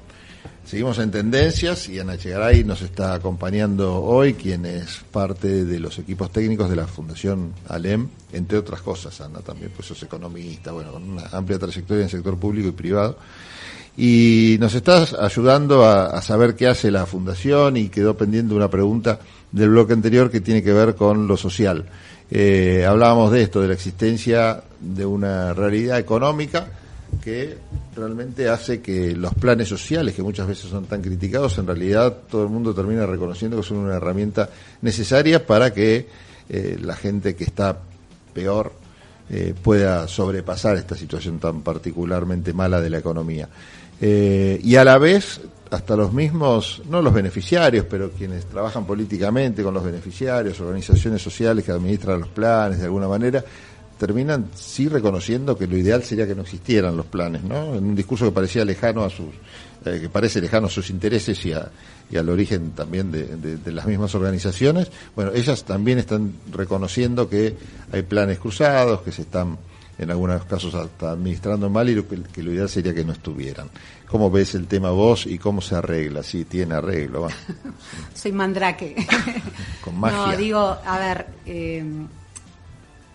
Seguimos 0.63 0.99
en 0.99 1.09
tendencias 1.09 1.89
y 1.89 1.97
Ana 1.97 2.15
Chegaray 2.15 2.63
nos 2.63 2.83
está 2.83 3.15
acompañando 3.15 3.99
hoy, 4.03 4.35
quien 4.35 4.67
es 4.67 5.01
parte 5.11 5.65
de 5.65 5.79
los 5.79 5.97
equipos 5.97 6.31
técnicos 6.31 6.69
de 6.69 6.75
la 6.75 6.85
Fundación 6.85 7.53
ALEM, 7.67 8.07
entre 8.33 8.59
otras 8.59 8.81
cosas, 8.81 9.19
Ana 9.21 9.39
también, 9.39 9.71
pues 9.75 9.89
es 9.89 10.03
economista, 10.03 10.71
bueno, 10.71 10.91
con 10.91 11.09
una 11.09 11.23
amplia 11.31 11.57
trayectoria 11.57 12.01
en 12.01 12.05
el 12.05 12.11
sector 12.11 12.37
público 12.37 12.67
y 12.67 12.73
privado. 12.73 13.17
Y 13.97 14.57
nos 14.59 14.75
estás 14.75 15.15
ayudando 15.15 15.85
a, 15.85 16.05
a 16.05 16.21
saber 16.21 16.55
qué 16.55 16.67
hace 16.67 16.91
la 16.91 17.07
Fundación 17.07 17.77
y 17.77 17.89
quedó 17.89 18.15
pendiente 18.15 18.53
una 18.53 18.69
pregunta 18.69 19.19
del 19.51 19.69
bloque 19.69 19.93
anterior 19.93 20.29
que 20.29 20.39
tiene 20.39 20.61
que 20.61 20.71
ver 20.71 20.93
con 20.93 21.27
lo 21.27 21.35
social. 21.35 21.85
Eh, 22.29 22.85
hablábamos 22.87 23.31
de 23.31 23.41
esto, 23.41 23.59
de 23.59 23.67
la 23.67 23.73
existencia 23.73 24.63
de 24.83 25.05
una 25.05 25.53
realidad 25.53 25.97
económica 25.97 26.67
que 27.23 27.57
realmente 27.95 28.49
hace 28.49 28.81
que 28.81 29.15
los 29.15 29.33
planes 29.35 29.67
sociales, 29.67 30.15
que 30.15 30.23
muchas 30.23 30.47
veces 30.47 30.69
son 30.69 30.85
tan 30.85 31.01
criticados, 31.01 31.57
en 31.57 31.67
realidad 31.67 32.17
todo 32.29 32.43
el 32.43 32.49
mundo 32.49 32.73
termina 32.73 33.05
reconociendo 33.05 33.57
que 33.57 33.63
son 33.63 33.77
una 33.77 33.95
herramienta 33.95 34.49
necesaria 34.81 35.45
para 35.45 35.73
que 35.73 36.07
eh, 36.49 36.77
la 36.81 36.95
gente 36.95 37.35
que 37.35 37.43
está 37.43 37.77
peor 38.33 38.73
eh, 39.29 39.53
pueda 39.61 40.07
sobrepasar 40.07 40.75
esta 40.77 40.95
situación 40.95 41.39
tan 41.39 41.61
particularmente 41.61 42.51
mala 42.53 42.81
de 42.81 42.89
la 42.89 42.97
economía. 42.97 43.47
Eh, 44.01 44.59
y 44.61 44.75
a 44.75 44.83
la 44.83 44.97
vez, 44.97 45.39
hasta 45.71 45.95
los 45.95 46.11
mismos, 46.11 46.81
no 46.89 47.01
los 47.01 47.13
beneficiarios, 47.13 47.85
pero 47.89 48.11
quienes 48.11 48.45
trabajan 48.45 48.85
políticamente 48.85 49.63
con 49.63 49.73
los 49.73 49.83
beneficiarios, 49.83 50.59
organizaciones 50.59 51.21
sociales 51.21 51.63
que 51.63 51.71
administran 51.71 52.19
los 52.19 52.29
planes 52.29 52.79
de 52.79 52.85
alguna 52.85 53.07
manera, 53.07 53.43
terminan 54.03 54.49
sí 54.53 54.89
reconociendo 54.89 55.57
que 55.57 55.65
lo 55.65 55.77
ideal 55.77 56.03
sería 56.03 56.27
que 56.27 56.35
no 56.35 56.41
existieran 56.41 56.97
los 56.97 57.05
planes, 57.05 57.41
¿no? 57.41 57.73
En 57.73 57.85
un 57.85 57.95
discurso 57.95 58.25
que 58.25 58.31
parecía 58.31 58.65
lejano 58.65 59.05
a 59.05 59.09
sus, 59.09 59.29
eh, 59.85 59.99
que 60.01 60.09
parece 60.09 60.41
lejano 60.41 60.67
a 60.67 60.69
sus 60.69 60.89
intereses 60.89 61.45
y, 61.45 61.53
a, 61.53 61.71
y 62.11 62.17
al 62.17 62.27
origen 62.27 62.71
también 62.71 63.13
de, 63.13 63.71
las 63.71 63.85
mismas 63.85 64.13
organizaciones. 64.13 64.91
Bueno, 65.15 65.31
ellas 65.33 65.63
también 65.63 65.99
están 65.99 66.33
reconociendo 66.51 67.29
que 67.29 67.55
hay 67.93 68.01
planes 68.01 68.39
cruzados, 68.39 69.03
que 69.03 69.13
se 69.13 69.21
están 69.21 69.57
en 69.97 70.11
algunos 70.11 70.43
casos 70.43 70.75
hasta 70.75 71.11
administrando 71.11 71.69
mal 71.69 71.89
y 71.89 72.03
que, 72.03 72.23
que 72.23 72.43
lo 72.43 72.51
ideal 72.51 72.67
sería 72.67 72.93
que 72.93 73.05
no 73.05 73.13
estuvieran. 73.13 73.69
¿Cómo 74.05 74.29
ves 74.29 74.53
el 74.55 74.67
tema 74.67 74.89
vos 74.89 75.25
y 75.25 75.37
cómo 75.37 75.61
se 75.61 75.75
arregla? 75.75 76.23
Si 76.23 76.43
tiene 76.43 76.75
arreglo. 76.75 77.29
Soy 78.13 78.33
mandrake. 78.33 78.97
Con 79.81 79.97
magia. 79.97 80.17
No, 80.17 80.37
digo, 80.37 80.59
a 80.59 80.99
ver, 80.99 81.27
eh, 81.45 81.85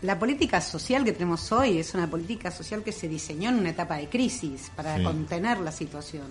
la 0.03 0.19
política 0.19 0.61
social 0.61 1.05
que 1.05 1.13
tenemos 1.13 1.51
hoy 1.51 1.79
es 1.79 1.95
una 1.95 2.09
política 2.09 2.51
social 2.51 2.83
que 2.83 2.93
se 2.93 3.09
diseñó 3.09 3.51
en 3.51 3.57
una 3.57 3.71
etapa 3.71 3.97
de 3.97 4.09
crisis 4.09 4.71
para 4.77 5.03
contener 5.03 5.59
la 5.59 5.73
situación. 5.73 6.27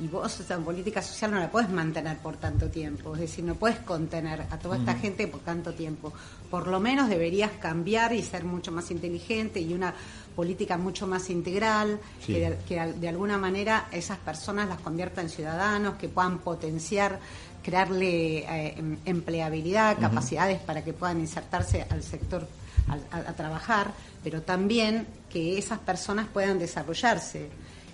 Y 0.00 0.08
vos 0.08 0.40
esa 0.40 0.56
política 0.58 1.02
social 1.02 1.30
no 1.30 1.38
la 1.38 1.50
puedes 1.50 1.68
mantener 1.68 2.16
por 2.18 2.38
tanto 2.38 2.70
tiempo, 2.70 3.14
es 3.14 3.20
decir, 3.20 3.44
no 3.44 3.54
puedes 3.54 3.78
contener 3.80 4.46
a 4.50 4.58
toda 4.58 4.78
esta 4.78 4.94
gente 4.94 5.28
por 5.28 5.40
tanto 5.40 5.74
tiempo. 5.74 6.12
Por 6.50 6.68
lo 6.68 6.80
menos 6.80 7.10
deberías 7.10 7.50
cambiar 7.60 8.14
y 8.14 8.22
ser 8.22 8.44
mucho 8.44 8.72
más 8.72 8.90
inteligente 8.90 9.60
y 9.60 9.74
una 9.74 9.94
política 10.34 10.78
mucho 10.78 11.06
más 11.06 11.28
integral, 11.28 12.00
que, 12.26 12.56
de, 12.98 13.08
alguna 13.08 13.36
manera 13.36 13.88
esas 13.92 14.16
personas 14.16 14.70
las 14.70 14.80
convierta 14.80 15.20
en 15.20 15.28
ciudadanos, 15.28 15.96
que 15.96 16.08
puedan 16.08 16.38
potenciar 16.38 17.20
crearle 17.62 18.38
eh, 18.38 18.74
em, 18.78 18.96
empleabilidad, 19.04 19.98
capacidades 20.00 20.60
para 20.60 20.82
que 20.82 20.94
puedan 20.94 21.20
insertarse 21.20 21.86
al 21.90 22.02
sector 22.02 22.48
a, 22.88 23.32
trabajar, 23.34 23.92
pero 24.22 24.42
también 24.42 25.06
que 25.30 25.58
esas 25.58 25.78
personas 25.78 26.26
puedan 26.28 26.58
desarrollarse 26.58 27.48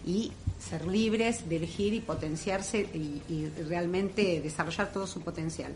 y 0.07 0.33
ser 0.59 0.87
libres 0.87 1.49
de 1.49 1.57
elegir 1.57 1.95
y 1.95 2.01
potenciarse 2.01 2.81
y, 2.81 3.51
realmente 3.69 4.41
desarrollar 4.41 4.93
todo 4.93 5.07
su 5.07 5.21
potencial. 5.21 5.73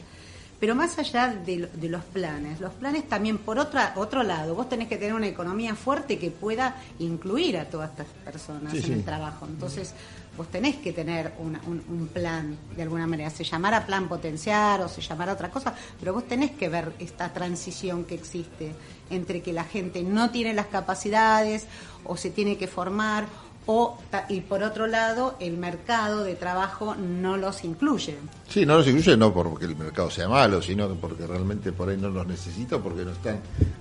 Pero 0.58 0.74
más 0.74 0.98
allá 0.98 1.28
de, 1.28 1.70
los 1.88 2.04
planes, 2.04 2.60
los 2.60 2.74
planes 2.74 3.08
también, 3.08 3.38
por 3.38 3.58
otra, 3.58 3.94
otro 3.96 4.22
lado, 4.22 4.54
vos 4.54 4.68
tenés 4.68 4.88
que 4.88 4.98
tener 4.98 5.14
una 5.14 5.26
economía 5.26 5.74
fuerte 5.74 6.18
que 6.18 6.30
pueda 6.30 6.76
incluir 6.98 7.56
a 7.56 7.64
todas 7.64 7.90
estas 7.90 8.06
personas 8.24 8.74
en 8.74 8.92
el 8.92 9.04
trabajo. 9.04 9.46
Entonces, 9.46 9.94
vos 10.40 10.48
tenés 10.48 10.76
que 10.76 10.94
tener 10.94 11.34
un, 11.38 11.58
un, 11.66 12.08
plan 12.08 12.56
de 12.74 12.80
alguna 12.80 13.06
manera, 13.06 13.28
se 13.28 13.44
llamara 13.44 13.84
plan 13.84 14.08
potenciar 14.08 14.80
o 14.80 14.88
se 14.88 15.02
llamara 15.02 15.34
otra 15.34 15.50
cosa, 15.50 15.74
pero 15.98 16.14
vos 16.14 16.26
tenés 16.26 16.52
que 16.52 16.70
ver 16.70 16.94
esta 16.98 17.30
transición 17.30 18.04
que 18.04 18.14
existe 18.14 18.72
entre 19.10 19.42
que 19.42 19.52
la 19.52 19.64
gente 19.64 20.02
no 20.02 20.30
tiene 20.30 20.54
las 20.54 20.68
capacidades 20.68 21.66
o 22.04 22.16
se 22.16 22.30
tiene 22.30 22.56
que 22.56 22.68
formar 22.68 23.26
o 23.66 23.98
y 24.30 24.40
por 24.40 24.62
otro 24.62 24.86
lado 24.86 25.36
el 25.40 25.58
mercado 25.58 26.24
de 26.24 26.36
trabajo 26.36 26.94
no 26.94 27.36
los 27.36 27.62
incluye. 27.62 28.16
Sí, 28.48 28.64
no 28.64 28.78
los 28.78 28.86
incluye 28.86 29.18
no 29.18 29.34
porque 29.34 29.66
el 29.66 29.76
mercado 29.76 30.10
sea 30.10 30.26
malo, 30.26 30.62
sino 30.62 30.88
porque 30.94 31.26
realmente 31.26 31.70
por 31.70 31.90
ahí 31.90 31.98
no 31.98 32.08
los 32.08 32.26
necesita, 32.26 32.78
porque 32.78 33.04
no 33.04 33.12
están 33.12 33.40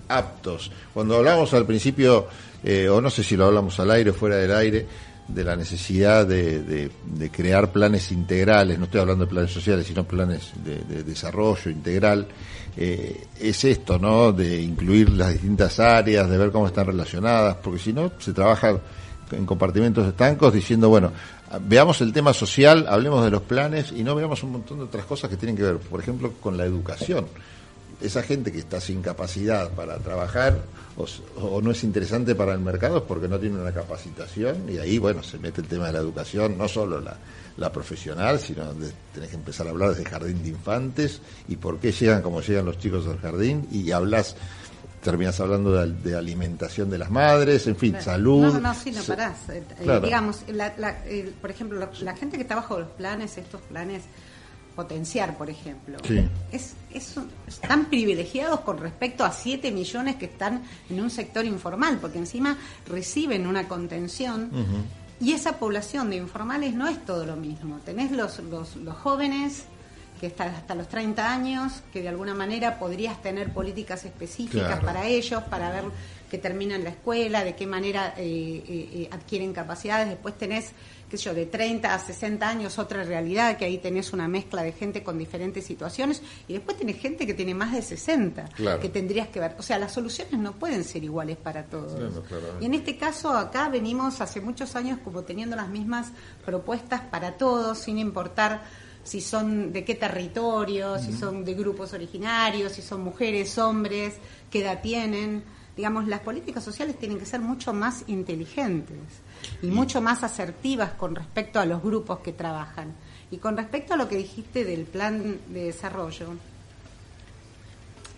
aptos. 0.09 0.69
Cuando 0.93 1.15
hablamos 1.15 1.53
al 1.53 1.65
principio, 1.65 2.27
eh, 2.65 2.89
o 2.89 2.99
no 2.99 3.09
sé 3.09 3.23
si 3.23 3.37
lo 3.37 3.45
hablamos 3.45 3.79
al 3.79 3.91
aire 3.91 4.09
o 4.09 4.13
fuera 4.13 4.35
del 4.35 4.53
aire, 4.53 4.85
de 5.33 5.43
la 5.43 5.55
necesidad 5.55 6.25
de, 6.25 6.91
crear 7.31 7.71
planes 7.71 8.11
integrales, 8.11 8.77
no 8.77 8.85
estoy 8.85 9.01
hablando 9.01 9.25
de 9.25 9.29
planes 9.29 9.51
sociales, 9.51 9.85
sino 9.85 10.03
planes 10.03 10.51
de, 10.63 11.03
desarrollo 11.03 11.69
integral, 11.69 12.27
eh, 12.75 13.25
es 13.39 13.63
esto, 13.63 13.99
¿no? 13.99 14.31
De 14.31 14.61
incluir 14.61 15.09
las 15.09 15.33
distintas 15.33 15.79
áreas, 15.79 16.29
de 16.29 16.37
ver 16.37 16.51
cómo 16.51 16.67
están 16.67 16.87
relacionadas, 16.87 17.57
porque 17.57 17.79
si 17.79 17.93
no, 17.93 18.11
se 18.19 18.33
trabaja 18.33 18.79
en 19.31 19.45
compartimentos 19.45 20.07
estancos 20.07 20.53
diciendo, 20.53 20.89
bueno, 20.89 21.11
veamos 21.61 22.01
el 22.01 22.13
tema 22.13 22.33
social, 22.33 22.85
hablemos 22.87 23.23
de 23.23 23.31
los 23.31 23.41
planes 23.41 23.91
y 23.91 24.03
no 24.03 24.15
veamos 24.15 24.43
un 24.43 24.53
montón 24.53 24.79
de 24.79 24.83
otras 24.85 25.05
cosas 25.05 25.29
que 25.29 25.37
tienen 25.37 25.55
que 25.55 25.63
ver, 25.63 25.77
por 25.77 25.99
ejemplo, 25.99 26.33
con 26.39 26.57
la 26.57 26.65
educación. 26.65 27.25
Esa 28.01 28.23
gente 28.23 28.51
que 28.51 28.59
está 28.59 28.79
sin 28.79 29.01
capacidad 29.01 29.71
para 29.71 29.97
trabajar 29.97 30.59
o, 31.41 31.61
no 31.61 31.71
es 31.71 31.83
interesante 31.83 32.35
para 32.35 32.53
el 32.53 32.59
mercado 32.59 32.97
es 32.97 33.03
porque 33.03 33.27
no 33.27 33.39
tiene 33.39 33.59
una 33.59 33.71
capacitación 33.71 34.69
y 34.69 34.77
ahí, 34.77 34.97
bueno, 34.97 35.23
se 35.23 35.37
mete 35.37 35.61
el 35.61 35.67
tema 35.67 35.87
de 35.87 35.93
la 35.93 35.99
educación, 35.99 36.57
no 36.57 36.67
solo 36.67 36.99
la, 36.99 37.71
profesional, 37.71 38.39
sino 38.39 38.73
de, 38.73 38.91
tenés 39.13 39.29
que 39.29 39.35
empezar 39.35 39.67
a 39.67 39.71
hablar 39.71 39.89
desde 39.89 40.05
jardín 40.09 40.41
de 40.43 40.49
infantes 40.49 41.21
y 41.47 41.57
por 41.57 41.77
qué 41.79 41.91
llegan 41.91 42.21
como 42.21 42.41
llegan 42.41 42.65
los 42.65 42.77
chicos 42.77 43.05
al 43.07 43.19
jardín 43.19 43.67
y 43.69 43.91
hablas 43.91 44.35
terminas 45.01 45.39
hablando 45.39 45.73
de, 45.73 46.15
alimentación 46.15 46.89
de 46.89 46.97
las 46.97 47.09
madres, 47.09 47.67
en 47.67 47.75
fin, 47.75 47.95
salud. 48.01 48.53
No, 48.53 48.59
no, 48.59 48.73
sí, 48.73 48.91
no 48.91 49.03
parás. 49.03 49.49
Eh, 49.49 49.63
eh, 49.79 49.99
digamos, 50.03 50.43
por 51.41 51.51
ejemplo, 51.51 51.89
la, 52.01 52.15
gente 52.15 52.37
que 52.37 52.43
está 52.43 52.55
bajo 52.55 52.79
los 52.79 52.89
planes, 52.89 53.37
estos 53.37 53.61
planes 53.61 54.03
potenciar, 54.79 55.37
por 55.37 55.49
ejemplo, 55.49 55.97
es, 56.53 56.73
están 57.45 57.89
privilegiados 57.89 58.61
con 58.61 58.77
respecto 58.77 59.25
a 59.25 59.31
7 59.33 59.73
millones 59.73 60.15
que 60.15 60.23
están 60.23 60.63
en 60.89 61.01
un 61.01 61.09
sector 61.09 61.43
informal, 61.43 61.97
porque 61.99 62.17
encima 62.17 62.57
reciben 62.87 63.45
una 63.45 63.67
contención. 63.67 64.49
Y 65.19 65.33
esa 65.33 65.59
población 65.59 66.11
de 66.11 66.15
informales 66.15 66.75
no 66.75 66.87
es 66.87 67.05
todo 67.05 67.25
lo 67.25 67.35
mismo. 67.35 67.79
Tenés 67.83 68.13
los, 68.13 68.39
los, 68.39 68.77
los 68.77 68.95
jóvenes 68.95 69.65
que 70.19 70.27
está 70.27 70.45
hasta 70.45 70.75
los 70.75 70.87
30 70.87 71.31
años, 71.31 71.81
que 71.91 72.01
de 72.01 72.09
alguna 72.09 72.33
manera 72.33 72.77
podrías 72.77 73.21
tener 73.21 73.53
políticas 73.53 74.05
específicas 74.05 74.83
para 74.83 75.07
ellos, 75.07 75.41
para 75.43 75.71
ver 75.71 75.85
que 76.29 76.37
terminan 76.37 76.83
la 76.83 76.91
escuela, 76.91 77.43
de 77.43 77.55
qué 77.55 77.65
manera 77.65 78.13
eh, 78.15 78.23
eh, 78.23 78.89
eh, 78.93 79.09
adquieren 79.11 79.51
capacidades. 79.51 80.09
Después 80.09 80.37
tenés, 80.37 80.71
qué 81.09 81.17
sé 81.17 81.23
yo, 81.25 81.33
de 81.33 81.47
30 81.47 81.93
a 81.93 81.99
60 81.99 82.47
años 82.47 82.77
otra 82.77 83.03
realidad, 83.03 83.57
que 83.57 83.65
ahí 83.65 83.79
tenés 83.79 84.13
una 84.13 84.27
mezcla 84.27 84.61
de 84.61 84.71
gente 84.71 85.03
con 85.03 85.17
diferentes 85.17 85.65
situaciones. 85.65 86.21
Y 86.47 86.53
después 86.53 86.77
tenés 86.77 86.97
gente 86.97 87.25
que 87.25 87.33
tiene 87.33 87.55
más 87.55 87.73
de 87.73 87.81
60, 87.81 88.49
que 88.79 88.89
tendrías 88.89 89.29
que 89.29 89.39
ver. 89.39 89.55
O 89.57 89.63
sea, 89.63 89.79
las 89.79 89.91
soluciones 89.91 90.39
no 90.39 90.53
pueden 90.53 90.83
ser 90.83 91.03
iguales 91.03 91.37
para 91.37 91.63
todos. 91.63 92.21
y 92.61 92.65
en 92.65 92.73
este 92.75 92.95
caso, 92.95 93.31
acá 93.31 93.69
venimos 93.69 94.21
hace 94.21 94.39
muchos 94.39 94.75
años 94.75 94.99
como 95.03 95.23
teniendo 95.23 95.55
las 95.55 95.69
mismas 95.69 96.11
propuestas 96.45 97.01
para 97.01 97.37
todos, 97.37 97.79
sin 97.79 97.97
importar 97.97 98.61
si 99.09 99.21
son 99.21 99.73
de 99.73 99.83
qué 99.83 99.95
territorio, 99.95 100.99
si 100.99 101.13
son 101.13 101.43
de 101.43 101.55
grupos 101.55 101.93
originarios, 101.93 102.73
si 102.73 102.83
son 102.83 103.01
mujeres, 103.01 103.57
hombres, 103.57 104.13
qué 104.51 104.61
edad 104.61 104.83
tienen. 104.83 105.43
Digamos, 105.75 106.07
las 106.07 106.19
políticas 106.19 106.63
sociales 106.63 106.99
tienen 106.99 107.17
que 107.17 107.25
ser 107.25 107.39
mucho 107.39 107.73
más 107.73 108.03
inteligentes 108.05 108.99
y 109.63 109.67
mucho 109.67 109.99
más 109.99 110.23
asertivas 110.23 110.91
con 110.91 111.15
respecto 111.15 111.59
a 111.59 111.65
los 111.65 111.81
grupos 111.81 112.19
que 112.19 112.33
trabajan. 112.33 112.93
Y 113.31 113.37
con 113.37 113.57
respecto 113.57 113.95
a 113.95 113.97
lo 113.97 114.07
que 114.07 114.17
dijiste 114.17 114.63
del 114.63 114.83
plan 114.83 115.39
de 115.47 115.63
desarrollo, 115.63 116.35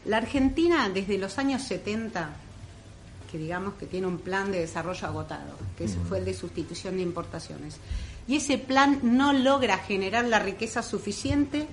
la 0.04 0.18
Argentina 0.18 0.90
desde 0.90 1.18
los 1.18 1.38
años 1.38 1.62
70, 1.62 2.32
que 3.32 3.38
digamos 3.38 3.76
que 3.76 3.86
tiene 3.86 4.08
un 4.08 4.18
plan 4.18 4.52
de 4.52 4.60
desarrollo 4.60 5.08
agotado, 5.08 5.56
que 5.78 5.88
fue 5.88 6.20
el 6.20 6.26
de 6.26 6.34
sustitución 6.34 6.98
de 6.98 7.04
importaciones, 7.04 7.78
y 8.28 8.36
ese 8.36 8.58
plan 8.58 9.00
no 9.04 9.32
logra 9.32 9.78
generar 9.78 10.26
la 10.26 10.40
riqueza 10.40 10.84
suficiente 10.84 11.68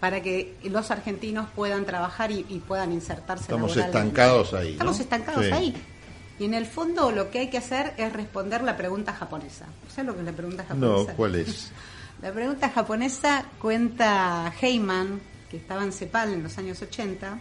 para 0.00 0.20
que 0.20 0.56
los 0.64 0.90
argentinos 0.90 1.48
puedan 1.54 1.84
trabajar 1.84 2.32
y, 2.32 2.42
puedan 2.66 2.92
insertarse. 2.92 3.44
Estamos 3.44 3.76
estancados 3.76 4.52
ahí. 4.54 4.72
Estamos 4.72 4.98
estancados 4.98 5.52
ahí. 5.52 5.74
Y 6.38 6.44
en 6.44 6.54
el 6.54 6.66
fondo 6.66 7.12
lo 7.12 7.30
que 7.30 7.40
hay 7.40 7.50
que 7.50 7.58
hacer 7.58 7.94
es 7.96 8.12
responder 8.12 8.64
la 8.64 8.76
pregunta 8.76 9.12
japonesa. 9.12 9.66
¿Sabes 9.88 10.06
lo 10.06 10.14
que 10.14 10.20
es 10.20 10.26
la 10.26 10.32
pregunta 10.32 10.64
japonesa? 10.64 11.10
No, 11.12 11.16
¿cuál 11.16 11.36
es? 11.36 11.70
la 12.22 12.32
pregunta 12.32 12.70
japonesa 12.70 13.44
cuenta 13.60 14.52
Heyman, 14.60 15.20
que 15.50 15.58
estaba 15.58 15.84
en 15.84 15.92
CEPAL 15.92 16.32
en 16.32 16.42
los 16.42 16.58
años 16.58 16.82
80, 16.82 17.38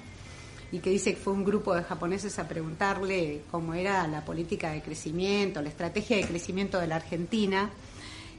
y 0.71 0.79
que 0.79 0.89
dice 0.89 1.13
que 1.13 1.19
fue 1.19 1.33
un 1.33 1.43
grupo 1.43 1.75
de 1.75 1.83
japoneses 1.83 2.39
a 2.39 2.47
preguntarle 2.47 3.43
cómo 3.51 3.73
era 3.73 4.07
la 4.07 4.23
política 4.23 4.71
de 4.71 4.81
crecimiento, 4.81 5.61
la 5.61 5.69
estrategia 5.69 6.17
de 6.17 6.23
crecimiento 6.23 6.79
de 6.79 6.87
la 6.87 6.95
Argentina 6.97 7.69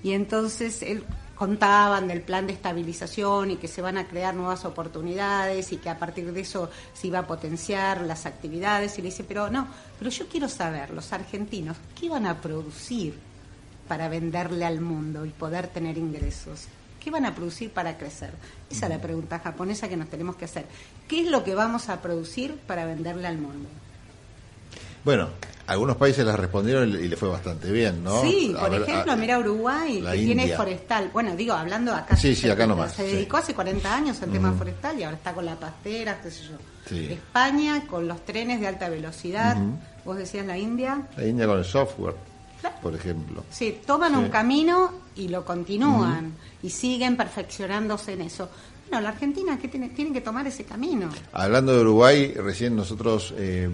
y 0.02 0.12
entonces 0.12 0.82
él 0.82 1.04
contaban 1.36 2.08
del 2.08 2.22
plan 2.22 2.46
de 2.46 2.52
estabilización 2.52 3.52
y 3.52 3.56
que 3.56 3.68
se 3.68 3.82
van 3.82 3.98
a 3.98 4.06
crear 4.06 4.34
nuevas 4.34 4.64
oportunidades 4.64 5.72
y 5.72 5.76
que 5.76 5.90
a 5.90 5.98
partir 5.98 6.32
de 6.32 6.40
eso 6.40 6.70
se 6.92 7.06
iba 7.06 7.20
a 7.20 7.26
potenciar 7.26 8.02
las 8.02 8.26
actividades. 8.26 8.98
Y 8.98 9.02
le 9.02 9.08
dice, 9.08 9.24
pero 9.24 9.50
no, 9.50 9.68
pero 9.98 10.10
yo 10.10 10.28
quiero 10.28 10.48
saber, 10.48 10.90
los 10.90 11.12
argentinos, 11.12 11.76
¿qué 11.98 12.08
van 12.08 12.26
a 12.26 12.40
producir 12.40 13.14
para 13.88 14.08
venderle 14.08 14.64
al 14.64 14.80
mundo 14.80 15.24
y 15.24 15.30
poder 15.30 15.68
tener 15.68 15.98
ingresos? 15.98 16.66
¿Qué 17.02 17.11
van 17.11 17.26
a 17.26 17.35
producir 17.35 17.71
para 17.71 17.99
crecer? 17.99 18.30
Esa 18.71 18.87
es 18.87 18.90
la 18.92 19.00
pregunta 19.00 19.40
japonesa 19.40 19.88
que 19.88 19.97
nos 19.97 20.09
tenemos 20.09 20.37
que 20.37 20.44
hacer. 20.44 20.66
¿Qué 21.09 21.23
es 21.23 21.30
lo 21.30 21.42
que 21.42 21.54
vamos 21.54 21.88
a 21.88 22.00
producir 22.00 22.56
para 22.66 22.85
venderle 22.85 23.26
al 23.26 23.38
mundo? 23.38 23.68
Bueno, 25.04 25.30
algunos 25.66 25.97
países 25.97 26.25
las 26.25 26.38
respondieron 26.38 26.88
y 26.90 27.09
le 27.09 27.16
fue 27.16 27.28
bastante 27.28 27.73
bien, 27.73 28.04
¿no? 28.04 28.23
Sí, 28.23 28.54
por 28.59 28.73
ejemplo, 28.73 29.16
mira 29.16 29.38
Uruguay, 29.38 30.00
que 30.00 30.18
tiene 30.18 30.56
forestal. 30.56 31.11
Bueno, 31.12 31.35
digo, 31.35 31.54
hablando 31.54 31.92
acá. 31.92 32.16
Sí, 32.16 32.37
sí, 32.37 32.49
acá 32.49 32.68
nomás. 32.68 32.94
Se 32.94 33.02
dedicó 33.02 33.38
hace 33.38 33.52
40 33.52 33.94
años 33.94 34.23
al 34.23 34.30
tema 34.30 34.52
forestal 34.52 34.99
y 34.99 35.02
ahora 35.02 35.16
está 35.16 35.32
con 35.32 35.44
la 35.44 35.59
pastera, 35.59 36.21
qué 36.23 36.30
sé 36.30 36.44
yo. 36.44 36.56
España 36.97 37.85
con 37.87 38.06
los 38.06 38.25
trenes 38.25 38.61
de 38.61 38.68
alta 38.68 38.88
velocidad. 38.88 39.56
Vos 40.04 40.16
decías 40.16 40.47
la 40.47 40.56
India. 40.56 41.02
La 41.16 41.26
India 41.26 41.47
con 41.47 41.59
el 41.59 41.64
software, 41.64 42.14
por 42.83 42.95
ejemplo. 42.95 43.45
Sí, 43.50 43.78
toman 43.87 44.14
un 44.16 44.28
camino 44.28 44.90
y 45.16 45.28
lo 45.28 45.45
continúan 45.45 46.33
y 46.62 46.71
siguen 46.71 47.16
perfeccionándose 47.16 48.12
en 48.12 48.23
eso. 48.23 48.49
Bueno, 48.88 49.04
la 49.04 49.11
Argentina 49.11 49.59
que 49.59 49.69
tiene, 49.69 49.88
tiene 49.88 50.12
que 50.12 50.21
tomar 50.21 50.47
ese 50.47 50.64
camino. 50.64 51.09
Hablando 51.33 51.75
de 51.75 51.81
Uruguay, 51.81 52.35
recién 52.35 52.76
nosotros 52.76 53.33
eh, 53.38 53.69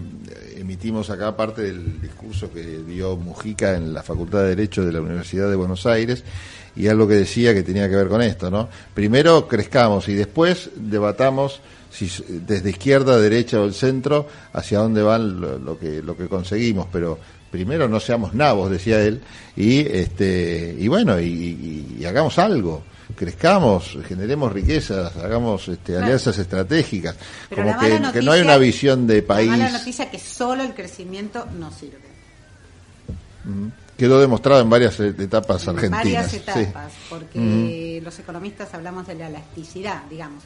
emitimos 0.55 1.09
acá 1.09 1.35
parte 1.35 1.61
del 1.61 1.99
discurso 2.01 2.51
que 2.53 2.63
dio 2.63 3.17
Mujica 3.17 3.75
en 3.75 3.93
la 3.93 4.01
Facultad 4.01 4.39
de 4.43 4.55
Derecho 4.55 4.85
de 4.85 4.93
la 4.93 5.01
Universidad 5.01 5.49
de 5.49 5.57
Buenos 5.57 5.85
Aires 5.85 6.23
y 6.75 6.87
algo 6.87 7.07
que 7.07 7.15
decía 7.15 7.53
que 7.53 7.63
tenía 7.63 7.89
que 7.89 7.95
ver 7.95 8.07
con 8.07 8.21
esto, 8.21 8.49
¿no? 8.49 8.69
Primero 8.93 9.47
crezcamos 9.47 10.07
y 10.07 10.13
después 10.13 10.69
debatamos 10.75 11.61
si 11.91 12.09
desde 12.27 12.69
izquierda, 12.69 13.19
derecha 13.19 13.59
o 13.59 13.65
el 13.65 13.73
centro 13.73 14.27
hacia 14.53 14.79
dónde 14.79 15.01
van 15.01 15.41
lo, 15.65 15.77
que 15.77 16.01
lo 16.01 16.15
que 16.15 16.27
conseguimos, 16.27 16.87
pero 16.91 17.19
primero 17.51 17.87
no 17.87 17.99
seamos 17.99 18.33
nabos, 18.33 18.71
decía 18.71 19.01
él, 19.01 19.21
y 19.55 19.79
este 19.79 20.75
y 20.77 20.87
bueno, 20.87 21.19
y 21.19 22.03
hagamos 22.05 22.37
algo 22.39 22.83
crezcamos, 23.15 23.97
generemos 24.07 24.51
riquezas, 24.51 25.15
hagamos 25.17 25.67
este, 25.67 25.97
alianzas 25.97 26.37
estratégicas, 26.37 27.15
como 27.53 27.77
que, 27.79 28.21
no 28.21 28.31
hay 28.31 28.41
una 28.41 28.57
visión 28.57 29.07
de 29.07 29.21
país. 29.21 29.49
La 29.49 29.57
mala 29.57 29.77
noticia 29.77 30.09
que 30.09 30.19
solo 30.19 30.63
el 30.63 30.73
crecimiento 30.73 31.45
no 31.57 31.71
sirve. 31.71 32.09
Quedó 33.97 34.21
demostrado 34.21 34.61
en 34.61 34.69
varias 34.69 34.99
etapas 34.99 35.67
argentinas. 35.67 36.03
Varias 36.05 36.33
etapas, 36.33 36.93
porque 37.09 37.99
los 38.03 38.17
economistas 38.19 38.73
hablamos 38.73 39.07
de 39.07 39.15
la 39.15 39.27
elasticidad, 39.27 40.03
digamos. 40.09 40.43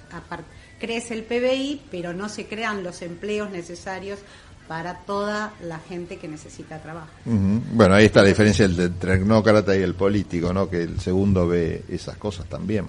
crece 0.79 1.13
el 1.13 1.23
PBI, 1.23 1.81
pero 1.91 2.13
no 2.13 2.29
se 2.29 2.47
crean 2.47 2.83
los 2.83 3.01
empleos 3.01 3.51
necesarios 3.51 4.19
para 4.67 4.99
toda 4.99 5.53
la 5.61 5.79
gente 5.79 6.17
que 6.17 6.27
necesita 6.27 6.81
trabajo. 6.81 7.09
Bueno, 7.25 7.95
ahí 7.95 8.05
está 8.05 8.21
la 8.21 8.29
diferencia 8.29 8.65
entre 8.65 8.85
el 8.85 8.93
tecnócrata 8.95 9.75
y 9.75 9.81
el 9.81 9.95
político, 9.95 10.53
¿no? 10.53 10.69
Que 10.69 10.83
el 10.83 10.99
segundo 10.99 11.47
ve 11.47 11.83
esas 11.89 12.17
cosas 12.17 12.47
también. 12.47 12.87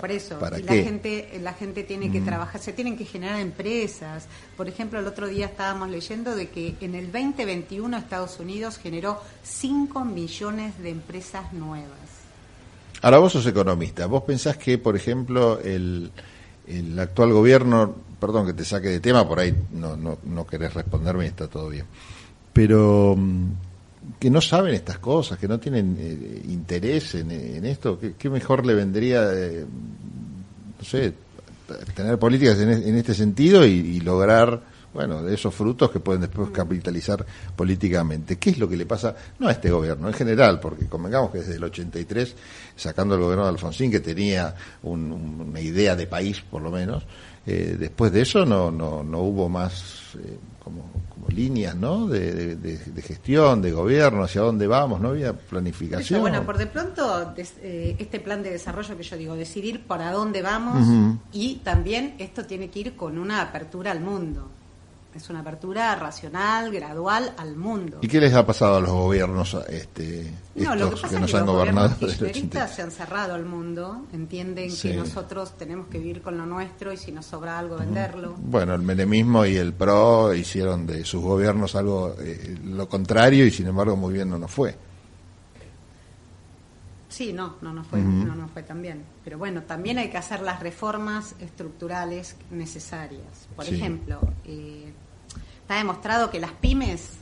Por 0.00 0.10
eso, 0.10 0.38
la 0.40 0.72
gente, 0.72 1.38
la 1.42 1.52
gente 1.52 1.82
tiene 1.82 2.10
que 2.10 2.22
trabajar, 2.22 2.58
se 2.58 2.72
tienen 2.72 2.96
que 2.96 3.04
generar 3.04 3.38
empresas. 3.38 4.26
Por 4.56 4.66
ejemplo, 4.66 4.98
el 4.98 5.06
otro 5.06 5.28
día 5.28 5.44
estábamos 5.44 5.90
leyendo 5.90 6.34
de 6.34 6.48
que 6.48 6.74
en 6.80 6.94
el 6.94 7.12
2021 7.12 7.98
Estados 7.98 8.40
Unidos 8.40 8.78
generó 8.78 9.20
5 9.42 10.06
millones 10.06 10.78
de 10.78 10.88
empresas 10.88 11.52
nuevas. 11.52 11.98
Ahora 13.02 13.18
vos 13.18 13.32
sos 13.32 13.46
economista, 13.46 14.06
vos 14.06 14.22
pensás 14.22 14.56
que, 14.56 14.78
por 14.78 14.96
ejemplo, 14.96 15.60
el, 15.60 16.10
el 16.66 16.98
actual 16.98 17.32
gobierno 17.32 17.94
perdón 18.20 18.46
que 18.46 18.52
te 18.52 18.64
saque 18.64 18.88
de 18.88 19.00
tema, 19.00 19.26
por 19.26 19.40
ahí 19.40 19.54
no, 19.72 19.96
no, 19.96 20.18
no 20.24 20.46
querés 20.46 20.74
responderme 20.74 21.24
y 21.24 21.28
está 21.28 21.48
todo 21.48 21.70
bien. 21.70 21.86
Pero 22.52 23.16
mm, 23.16 23.46
que 24.18 24.30
no 24.30 24.40
saben 24.40 24.74
estas 24.74 24.98
cosas, 24.98 25.38
que 25.38 25.48
no 25.48 25.58
tienen 25.58 25.96
eh, 25.98 26.42
interés 26.48 27.14
en, 27.14 27.64
esto, 27.64 27.98
¿qué, 28.18 28.30
mejor 28.30 28.66
le 28.66 28.74
vendría, 28.74 29.30
eh, 29.32 29.64
no 30.78 30.84
sé, 30.84 31.14
tener 31.94 32.18
políticas 32.18 32.58
en 32.58 32.96
este 32.96 33.14
sentido 33.14 33.64
y, 33.64 34.00
lograr, 34.00 34.60
bueno, 34.92 35.22
de 35.22 35.34
esos 35.34 35.54
frutos 35.54 35.90
que 35.90 36.00
pueden 36.00 36.22
después 36.22 36.50
capitalizar 36.50 37.24
políticamente? 37.54 38.36
¿Qué 38.38 38.50
es 38.50 38.58
lo 38.58 38.68
que 38.68 38.76
le 38.76 38.86
pasa, 38.86 39.14
no 39.38 39.48
a 39.48 39.52
este 39.52 39.70
gobierno, 39.70 40.08
en 40.08 40.14
general, 40.14 40.60
porque 40.60 40.86
convengamos 40.86 41.30
que 41.30 41.38
desde 41.38 41.56
el 41.56 41.64
83, 41.64 42.34
sacando 42.76 43.14
el 43.14 43.20
gobierno 43.20 43.44
de 43.44 43.50
Alfonsín, 43.50 43.90
que 43.90 44.00
tenía 44.00 44.54
una 44.82 45.60
idea 45.60 45.96
de 45.96 46.06
país, 46.06 46.40
por 46.40 46.62
lo 46.62 46.70
menos, 46.70 47.04
eh, 47.46 47.76
después 47.78 48.12
de 48.12 48.20
eso 48.20 48.44
no, 48.44 48.70
no, 48.70 49.02
no 49.02 49.20
hubo 49.20 49.48
más 49.48 50.14
eh, 50.18 50.38
como, 50.62 50.90
como, 51.08 51.28
líneas 51.28 51.74
¿no? 51.74 52.06
De, 52.06 52.54
de, 52.54 53.02
gestión, 53.02 53.62
de 53.62 53.72
gobierno, 53.72 54.22
hacia 54.22 54.42
dónde 54.42 54.66
vamos, 54.66 55.00
no 55.00 55.08
había 55.08 55.32
planificación. 55.32 56.20
bueno, 56.20 56.44
por 56.44 56.58
de 56.58 56.66
pronto, 56.66 57.32
eh, 57.36 57.96
este 57.98 58.20
plan 58.20 58.42
de 58.42 58.50
desarrollo 58.50 58.96
que 58.96 59.02
yo 59.02 59.16
digo, 59.16 59.36
decidir 59.36 59.86
para 59.86 60.12
dónde 60.12 60.42
vamos 60.42 60.86
y 61.32 61.56
también 61.64 62.14
esto 62.18 62.44
tiene 62.44 62.68
que 62.68 62.80
ir 62.80 62.96
con 62.96 63.18
una 63.18 63.40
apertura 63.40 63.90
al 63.90 64.00
mundo. 64.00 64.50
Es 65.14 65.28
una 65.28 65.40
apertura 65.40 65.94
racional, 65.96 66.70
gradual 66.70 67.32
al 67.36 67.56
mundo. 67.56 67.98
¿Y 68.00 68.08
qué 68.08 68.20
les 68.20 68.32
ha 68.34 68.46
pasado 68.46 68.76
a 68.76 68.80
los 68.80 68.90
gobiernos 68.90 69.56
este, 69.68 70.32
no, 70.54 70.76
lo 70.76 70.94
que, 70.94 71.18
nos 71.18 71.34
han 71.34 71.46
gobernado? 71.46 71.96
Los 72.00 72.12
se 72.74 72.82
han 72.82 72.90
cerrado 72.90 73.34
al 73.34 73.44
mundo, 73.44 74.06
entienden 74.12 74.70
que 74.76 74.94
nosotros 74.94 75.56
tenemos 75.58 75.88
que 75.88 75.98
vivir 75.98 76.22
con 76.22 76.38
lo 76.38 76.46
nuestro 76.46 76.92
y 76.92 76.96
si 76.96 77.10
nos 77.10 77.26
sobra 77.26 77.58
algo 77.58 77.76
venderlo. 77.76 78.34
Bueno, 78.38 78.74
el 78.74 78.82
menemismo 78.82 79.44
y 79.44 79.56
el 79.56 79.72
PRO 79.72 80.32
hicieron 80.34 80.86
de 80.86 81.04
sus 81.04 81.22
gobiernos 81.22 81.74
algo 81.74 82.14
eh, 82.20 82.56
lo 82.64 82.88
contrario 82.88 83.44
y 83.46 83.50
sin 83.50 83.66
embargo 83.66 83.96
muy 83.96 84.14
bien 84.14 84.30
no 84.30 84.38
nos 84.38 84.50
fue. 84.50 84.76
Sí, 87.20 87.34
no, 87.34 87.56
no 87.60 87.74
nos 87.74 87.86
fue, 87.86 88.00
no 88.00 88.34
nos 88.34 88.50
fue 88.50 88.62
tan 88.62 88.80
bien. 88.80 89.04
Pero 89.22 89.36
bueno, 89.36 89.64
también 89.64 89.98
hay 89.98 90.08
que 90.08 90.16
hacer 90.16 90.40
las 90.40 90.60
reformas 90.60 91.34
estructurales 91.38 92.34
necesarias. 92.50 93.46
Por 93.54 93.66
ejemplo, 93.68 94.22
eh, 94.46 94.90
está 95.60 95.74
demostrado 95.76 96.30
que 96.30 96.40
las 96.40 96.52
pymes, 96.52 97.18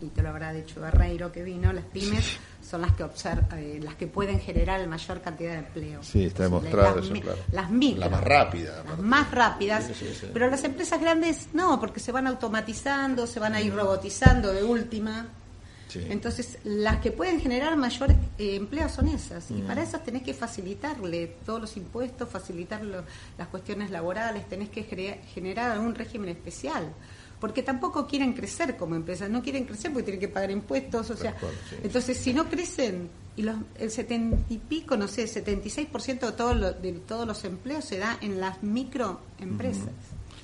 y 0.00 0.06
te 0.06 0.22
lo 0.22 0.30
habrá 0.30 0.54
dicho 0.54 0.80
Barreiro 0.80 1.30
que 1.30 1.42
vino, 1.42 1.70
las 1.70 1.84
pymes 1.84 2.38
son 2.62 2.80
las 2.80 2.92
que 2.92 3.04
eh, 3.04 3.78
las 3.82 3.94
que 3.96 4.06
pueden 4.06 4.40
generar 4.40 4.80
la 4.80 4.86
mayor 4.86 5.20
cantidad 5.20 5.52
de 5.52 5.58
empleo. 5.58 6.02
Sí, 6.02 6.24
está 6.24 6.44
demostrado 6.44 6.96
las, 6.96 7.04
eso, 7.04 7.20
claro. 7.20 7.38
Las 7.52 7.70
micro, 7.70 8.00
la 8.00 8.08
más 8.08 8.24
rápida. 8.24 8.82
Las 8.88 8.98
más 9.00 9.30
rápidas, 9.32 9.90
pero 10.32 10.48
las 10.48 10.64
empresas 10.64 10.98
grandes 10.98 11.48
no, 11.52 11.78
porque 11.78 12.00
se 12.00 12.10
van 12.10 12.26
automatizando, 12.26 13.26
se 13.26 13.38
van 13.38 13.52
a 13.52 13.60
ir 13.60 13.74
robotizando 13.74 14.50
de 14.50 14.64
última. 14.64 15.26
Entonces, 15.94 16.58
las 16.64 17.00
que 17.00 17.10
pueden 17.10 17.40
generar 17.40 17.76
mayor 17.76 18.10
eh, 18.10 18.56
empleo 18.56 18.88
son 18.88 19.08
esas. 19.08 19.50
Y 19.50 19.62
para 19.62 19.82
esas 19.82 20.04
tenés 20.04 20.22
que 20.22 20.34
facilitarle 20.34 21.36
todos 21.44 21.60
los 21.60 21.76
impuestos, 21.76 22.28
facilitar 22.28 22.82
las 22.84 23.48
cuestiones 23.48 23.90
laborales, 23.90 24.48
tenés 24.48 24.68
que 24.68 24.84
generar 25.34 25.78
un 25.78 25.94
régimen 25.94 26.30
especial. 26.30 26.92
Porque 27.40 27.64
tampoco 27.64 28.06
quieren 28.06 28.34
crecer 28.34 28.76
como 28.76 28.94
empresas, 28.94 29.28
no 29.28 29.42
quieren 29.42 29.64
crecer 29.64 29.92
porque 29.92 30.04
tienen 30.04 30.20
que 30.20 30.28
pagar 30.28 30.52
impuestos. 30.52 31.10
O 31.10 31.16
sea, 31.16 31.36
entonces, 31.82 32.16
si 32.16 32.32
no 32.32 32.48
crecen, 32.48 33.10
y 33.34 33.42
los, 33.42 33.56
el 33.78 33.90
70 33.90 34.44
y 34.50 34.58
pico, 34.58 34.96
no 34.96 35.08
sé, 35.08 35.24
76% 35.24 36.20
de, 36.20 36.32
todo 36.32 36.54
de 36.54 36.92
todos 36.92 37.26
los 37.26 37.44
empleos 37.44 37.84
se 37.84 37.98
da 37.98 38.18
en 38.20 38.40
las 38.40 38.62
microempresas. 38.62 39.88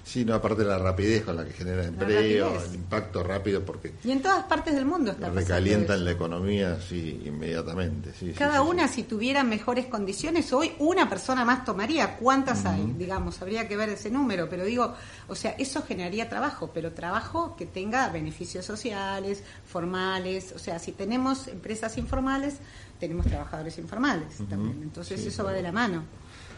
Sí, 0.09 0.25
no, 0.25 0.33
aparte 0.33 0.63
de 0.63 0.69
la 0.69 0.79
rapidez 0.79 1.23
con 1.23 1.37
la 1.37 1.45
que 1.45 1.53
genera 1.53 1.85
empleo, 1.85 2.59
el 2.65 2.75
impacto 2.75 3.23
rápido, 3.23 3.63
porque... 3.63 3.93
Y 4.03 4.11
en 4.11 4.23
todas 4.23 4.45
partes 4.45 4.75
del 4.75 4.87
mundo 4.87 5.11
está 5.11 5.29
Recalientan 5.29 6.03
la 6.03 6.13
economía, 6.13 6.81
sí, 6.81 7.25
inmediatamente. 7.27 8.15
Sí, 8.19 8.33
Cada 8.33 8.63
una, 8.63 8.89
si 8.89 9.03
tuviera 9.03 9.45
mejores 9.45 9.85
condiciones, 9.85 10.51
hoy 10.55 10.73
una 10.79 11.11
persona 11.11 11.45
más 11.45 11.63
tomaría. 11.63 12.17
¿Cuántas 12.17 12.65
hay? 12.65 12.95
Digamos, 12.97 13.43
habría 13.43 13.69
que 13.69 13.77
ver 13.77 13.91
ese 13.91 14.11
número, 14.11 14.49
pero 14.49 14.65
digo, 14.65 14.95
o 15.29 15.35
sea, 15.35 15.51
eso 15.59 15.83
generaría 15.83 16.27
trabajo, 16.27 16.71
pero 16.73 16.93
trabajo 16.93 17.55
que 17.55 17.67
tenga 17.67 18.09
beneficios 18.09 18.65
sociales, 18.65 19.43
formales, 19.67 20.53
o 20.57 20.59
sea, 20.59 20.79
si 20.79 20.93
tenemos 20.93 21.49
empresas 21.49 21.99
informales, 21.99 22.55
tenemos 22.99 23.27
trabajadores 23.27 23.77
informales 23.77 24.39
también. 24.49 24.81
Entonces 24.83 25.25
eso 25.27 25.45
va 25.45 25.53
de 25.53 25.63
la 25.63 25.71
mano. 25.71 26.03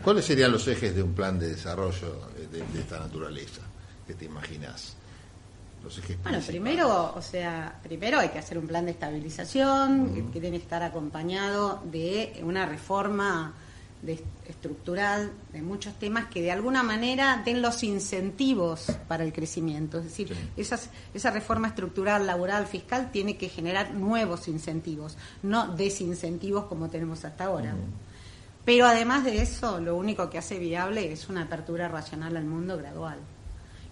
¿Cuáles 0.03 0.25
serían 0.25 0.51
los 0.51 0.67
ejes 0.67 0.95
de 0.95 1.03
un 1.03 1.13
plan 1.13 1.39
de 1.39 1.49
desarrollo 1.49 2.29
de, 2.51 2.81
esta 2.81 2.99
naturaleza 2.99 3.63
que 4.07 4.15
te 4.15 4.25
imaginas? 4.25 4.97
Los 5.85 5.99
ejes 5.99 6.23
bueno, 6.23 6.39
primero, 6.47 7.15
o 7.15 7.23
sea, 7.23 7.79
primero 7.83 8.19
hay 8.19 8.31
que 8.31 8.39
hacer 8.39 8.59
un 8.59 8.67
plan 8.67 8.85
de 8.87 8.93
estabilización 8.93 10.31
que, 10.33 10.41
tiene 10.41 10.59
que 10.59 10.65
estar 10.65 10.83
acompañado 10.83 11.83
de 11.85 12.41
una 12.43 12.67
reforma 12.67 13.55
estructural 14.49 15.31
de 15.53 15.61
muchos 15.61 15.95
temas 15.99 16.27
que 16.27 16.41
de 16.41 16.51
alguna 16.51 16.83
manera 16.83 17.43
den 17.45 17.61
los 17.61 17.83
incentivos 17.83 18.87
para 19.07 19.25
el 19.25 19.33
crecimiento. 19.33 19.99
Es 19.99 20.05
decir, 20.05 20.35
esa 20.57 21.31
reforma 21.31 21.69
estructural, 21.69 22.27
laboral, 22.27 22.67
fiscal 22.67 23.11
tiene 23.11 23.37
que 23.37 23.51
generar 23.51 23.93
nuevos 23.93 24.49
incentivos, 24.49 25.19
no 25.43 25.75
desincentivos 25.77 26.65
como 26.65 26.89
tenemos 26.89 27.25
hasta 27.27 27.45
ahora. 27.45 27.75
Pero 28.65 28.87
además 28.87 29.25
de 29.25 29.41
eso, 29.41 29.81
lo 29.81 29.97
único 29.97 30.29
que 30.29 30.39
hace 30.39 30.59
viable 30.59 31.13
es 31.13 31.29
una 31.29 31.43
apertura 31.43 31.89
racional 31.89 32.37
al 32.37 32.45
mundo 32.45 32.77
gradual, 32.77 33.19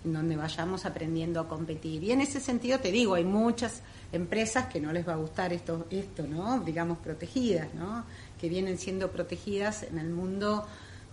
en 0.04 0.12
donde 0.12 0.36
vayamos 0.36 0.84
aprendiendo 0.84 1.40
a 1.40 1.48
competir. 1.48 2.04
Y 2.04 2.12
en 2.12 2.20
ese 2.20 2.40
sentido 2.40 2.78
te 2.78 2.92
digo, 2.92 3.14
hay 3.14 3.24
muchas 3.24 3.82
empresas 4.12 4.66
que 4.66 4.80
no 4.80 4.92
les 4.92 5.08
va 5.08 5.14
a 5.14 5.16
gustar 5.16 5.52
esto, 5.52 5.86
esto 5.90 6.26
¿no? 6.26 6.60
Digamos, 6.60 6.98
protegidas, 6.98 7.72
¿no? 7.74 8.04
Que 8.40 8.48
vienen 8.48 8.78
siendo 8.78 9.10
protegidas 9.10 9.82
en 9.82 9.98
el 9.98 10.10
mundo 10.10 10.66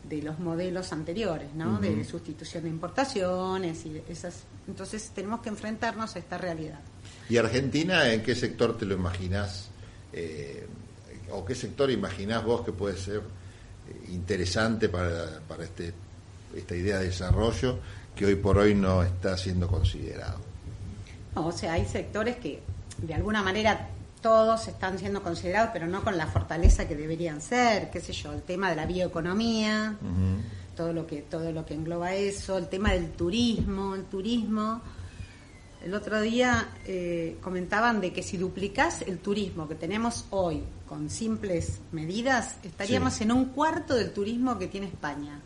de 0.07 0.21
los 0.21 0.37
modelos 0.37 0.91
anteriores, 0.91 1.53
¿no? 1.55 1.79
De 1.79 2.03
sustitución 2.03 2.63
de 2.63 2.69
importaciones 2.69 3.85
y 3.85 4.01
esas. 4.07 4.43
Entonces 4.67 5.11
tenemos 5.15 5.41
que 5.41 5.49
enfrentarnos 5.49 6.15
a 6.15 6.19
esta 6.19 6.37
realidad. 6.37 6.79
¿Y 7.29 7.37
Argentina 7.37 8.11
en 8.11 8.21
qué 8.21 8.35
sector 8.35 8.77
te 8.77 8.85
lo 8.85 8.95
imaginás? 8.95 9.69
Eh, 10.13 10.67
¿O 11.31 11.43
qué 11.43 11.55
sector 11.55 11.89
imaginás 11.89 12.43
vos 12.45 12.61
que 12.61 12.71
puede 12.71 12.97
ser 12.97 13.23
interesante 14.09 14.89
para, 14.89 15.39
para 15.47 15.63
este, 15.63 15.93
esta 16.55 16.75
idea 16.75 16.99
de 16.99 17.05
desarrollo 17.05 17.79
que 18.15 18.25
hoy 18.25 18.35
por 18.35 18.57
hoy 18.57 18.75
no 18.75 19.03
está 19.03 19.37
siendo 19.37 19.67
considerado? 19.67 20.39
o 21.35 21.51
sea, 21.51 21.73
hay 21.73 21.85
sectores 21.85 22.37
que 22.37 22.61
de 22.97 23.13
alguna 23.13 23.43
manera 23.43 23.89
todos 24.21 24.67
están 24.67 24.97
siendo 24.97 25.21
considerados, 25.21 25.69
pero 25.73 25.85
no 25.85 26.03
con 26.03 26.17
la 26.17 26.27
fortaleza 26.27 26.87
que 26.87 26.95
deberían 26.95 27.41
ser, 27.41 27.91
qué 27.91 27.99
sé 27.99 28.13
yo, 28.13 28.31
el 28.33 28.41
tema 28.41 28.69
de 28.69 28.75
la 28.75 28.85
bioeconomía, 28.85 29.95
todo 30.75 30.93
lo 30.93 31.05
que 31.05 31.21
todo 31.21 31.51
lo 31.51 31.65
que 31.65 31.73
engloba 31.73 32.13
eso, 32.13 32.57
el 32.57 32.67
tema 32.67 32.91
del 32.91 33.11
turismo, 33.11 33.95
el 33.95 34.05
turismo. 34.05 34.81
El 35.85 35.93
otro 35.93 36.19
día 36.19 36.69
eh, 36.87 37.37
comentaban 37.41 38.01
de 38.01 38.11
que 38.11 38.23
si 38.23 38.37
duplicás 38.37 39.03
el 39.03 39.19
turismo 39.19 39.67
que 39.67 39.75
tenemos 39.75 40.25
hoy 40.31 40.63
con 40.89 41.11
simples 41.11 41.79
medidas, 41.91 42.55
estaríamos 42.63 43.21
en 43.21 43.31
un 43.31 43.45
cuarto 43.45 43.93
del 43.93 44.11
turismo 44.11 44.57
que 44.57 44.67
tiene 44.67 44.87
España. 44.87 45.39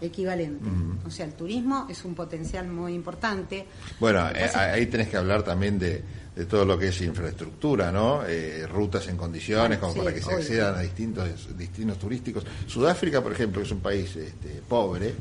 Equivalente. 0.00 0.68
O 1.04 1.10
sea, 1.10 1.26
el 1.26 1.34
turismo 1.34 1.86
es 1.90 2.04
un 2.04 2.14
potencial 2.14 2.68
muy 2.68 2.94
importante. 2.94 3.66
Bueno, 3.98 4.28
eh, 4.30 4.50
ahí 4.54 4.86
tenés 4.86 5.08
que 5.08 5.16
hablar 5.16 5.42
también 5.42 5.80
de, 5.80 6.02
de 6.34 6.46
todo 6.46 6.64
lo 6.64 6.78
que 6.78 6.88
es 6.88 7.00
infraestructura, 7.00 7.90
¿no? 7.90 8.22
Eh, 8.26 8.66
rutas 8.68 9.08
en 9.08 9.16
condiciones 9.16 9.78
como 9.78 9.94
para 9.94 10.14
que 10.14 10.22
se 10.22 10.32
accedan 10.32 10.76
a 10.76 10.80
distintos 10.80 11.56
destinos 11.56 11.98
turísticos. 11.98 12.44
Sudáfrica, 12.66 13.20
por 13.20 13.32
ejemplo, 13.32 13.62
es 13.62 13.70
un 13.72 13.80
país 13.80 14.14
este, 14.14 14.62
pobre, 14.68 15.14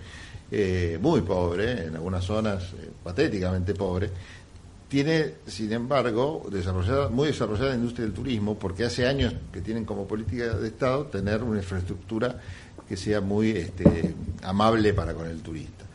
eh, 0.51 0.97
muy 1.01 1.21
pobre, 1.21 1.85
en 1.85 1.95
algunas 1.95 2.23
zonas 2.23 2.73
eh, 2.73 2.89
patéticamente 3.03 3.73
pobre. 3.73 4.09
Tiene, 4.87 5.33
sin 5.45 5.71
embargo, 5.71 6.49
muy 7.11 7.27
desarrollada 7.27 7.69
la 7.69 7.75
industria 7.75 8.05
del 8.05 8.13
turismo, 8.13 8.57
porque 8.57 8.85
hace 8.85 9.05
años 9.07 9.33
que 9.53 9.61
tienen 9.61 9.85
como 9.85 10.07
política 10.07 10.55
de 10.55 10.67
Estado 10.67 11.05
tener 11.05 11.43
una 11.43 11.57
infraestructura 11.57 12.39
que 12.87 12.97
sea 12.97 13.21
muy 13.21 13.51
este, 13.51 14.15
amable 14.41 14.93
para 14.93 15.13
con 15.13 15.27
el 15.27 15.41
turista 15.41 15.88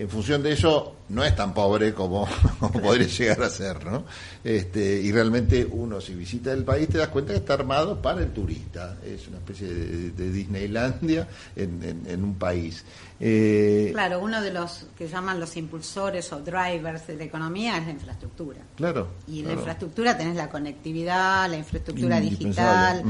en 0.00 0.08
función 0.08 0.42
de 0.42 0.52
eso 0.52 0.96
no 1.10 1.22
es 1.22 1.36
tan 1.36 1.52
pobre 1.52 1.92
como, 1.92 2.26
podría 2.82 3.06
llegar 3.06 3.42
a 3.42 3.50
ser, 3.50 3.84
¿no? 3.84 4.04
Este, 4.42 4.98
y 4.98 5.12
realmente 5.12 5.68
uno 5.70 6.00
si 6.00 6.14
visita 6.14 6.52
el 6.52 6.64
país 6.64 6.88
te 6.88 6.96
das 6.96 7.08
cuenta 7.08 7.32
que 7.32 7.40
está 7.40 7.52
armado 7.52 8.00
para 8.00 8.22
el 8.22 8.32
turista, 8.32 8.96
es 9.04 9.28
una 9.28 9.36
especie 9.36 9.68
de, 9.68 10.30
Disneylandia 10.30 11.28
en, 11.54 12.24
un 12.24 12.34
país. 12.36 12.82
Eh, 13.20 13.90
claro, 13.92 14.20
uno 14.20 14.40
de 14.40 14.50
los 14.50 14.86
que 14.96 15.06
llaman 15.06 15.38
los 15.38 15.54
impulsores 15.58 16.32
o 16.32 16.40
drivers 16.40 17.06
de 17.06 17.16
la 17.16 17.24
economía 17.24 17.76
es 17.76 17.84
la 17.84 17.92
infraestructura. 17.92 18.60
Claro. 18.76 19.08
Y 19.28 19.40
en 19.40 19.48
la 19.48 19.52
infraestructura 19.52 20.16
tenés 20.16 20.36
la 20.36 20.48
conectividad, 20.48 21.50
la 21.50 21.58
infraestructura 21.58 22.18
digital. 22.20 23.02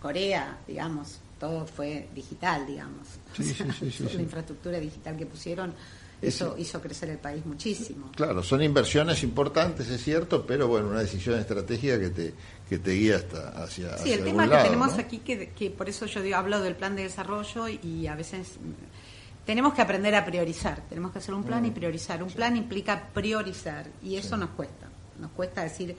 Corea, 0.00 0.60
digamos, 0.66 1.18
todo 1.38 1.66
fue 1.66 2.08
digital, 2.14 2.66
digamos. 2.66 3.06
la 3.36 4.22
infraestructura 4.22 4.78
digital 4.80 5.16
que 5.18 5.26
pusieron 5.26 5.74
eso 6.22 6.54
hizo 6.56 6.80
crecer 6.80 7.10
el 7.10 7.18
país 7.18 7.44
muchísimo. 7.44 8.10
Claro, 8.14 8.42
son 8.42 8.62
inversiones 8.62 9.22
importantes, 9.22 9.88
es 9.88 10.02
cierto, 10.02 10.46
pero 10.46 10.68
bueno, 10.68 10.88
una 10.88 11.00
decisión 11.00 11.38
estratégica 11.38 11.98
que 11.98 12.10
te, 12.10 12.34
que 12.68 12.78
te 12.78 12.92
guía 12.92 13.16
hasta 13.16 13.48
hacia. 13.62 13.98
Sí, 13.98 14.12
el 14.12 14.24
tema 14.24 14.48
que 14.48 14.56
tenemos 14.56 14.96
aquí, 14.98 15.18
que, 15.18 15.50
que 15.50 15.70
por 15.70 15.88
eso 15.88 16.06
yo 16.06 16.22
digo, 16.22 16.36
hablo 16.36 16.60
del 16.60 16.76
plan 16.76 16.94
de 16.94 17.02
desarrollo 17.02 17.66
y 17.68 18.06
a 18.06 18.14
veces 18.14 18.58
tenemos 19.44 19.74
que 19.74 19.82
aprender 19.82 20.14
a 20.14 20.24
priorizar, 20.24 20.82
tenemos 20.88 21.12
que 21.12 21.18
hacer 21.18 21.34
un 21.34 21.44
plan 21.44 21.64
y 21.64 21.70
mm. 21.70 21.74
priorizar. 21.74 22.22
Un 22.22 22.30
plan 22.30 22.56
implica 22.56 23.08
priorizar 23.12 23.86
y 24.02 24.16
eso 24.16 24.36
nos 24.36 24.50
cuesta, 24.50 24.88
nos 25.18 25.32
cuesta 25.32 25.62
decir, 25.62 25.96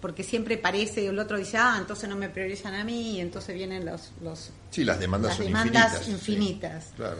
porque 0.00 0.24
siempre 0.24 0.58
parece, 0.58 1.06
el 1.06 1.18
otro 1.18 1.38
dice, 1.38 1.58
ah, 1.58 1.76
entonces 1.78 2.08
no 2.08 2.16
me 2.16 2.28
priorizan 2.28 2.74
a 2.74 2.82
mí 2.82 3.16
y 3.16 3.20
entonces 3.20 3.54
vienen 3.54 3.84
los... 3.84 4.12
los 4.20 4.50
sí, 4.70 4.84
las 4.84 4.98
demandas 4.98 5.36
son 5.36 5.46
demandas 5.46 6.08
infinitas. 6.08 6.92
claro. 6.96 7.18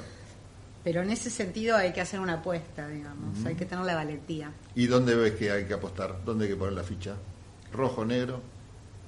Pero 0.84 1.02
en 1.02 1.10
ese 1.10 1.30
sentido 1.30 1.76
hay 1.76 1.92
que 1.92 2.00
hacer 2.00 2.18
una 2.18 2.34
apuesta, 2.34 2.88
digamos, 2.88 3.44
hay 3.44 3.54
que 3.54 3.64
tener 3.64 3.84
la 3.84 3.94
valentía. 3.94 4.50
¿Y 4.74 4.86
dónde 4.86 5.14
ves 5.14 5.34
que 5.34 5.50
hay 5.50 5.64
que 5.64 5.74
apostar? 5.74 6.24
¿Dónde 6.24 6.46
hay 6.46 6.50
que 6.50 6.56
poner 6.56 6.74
la 6.74 6.82
ficha? 6.82 7.14
¿Rojo, 7.72 8.04
negro? 8.04 8.42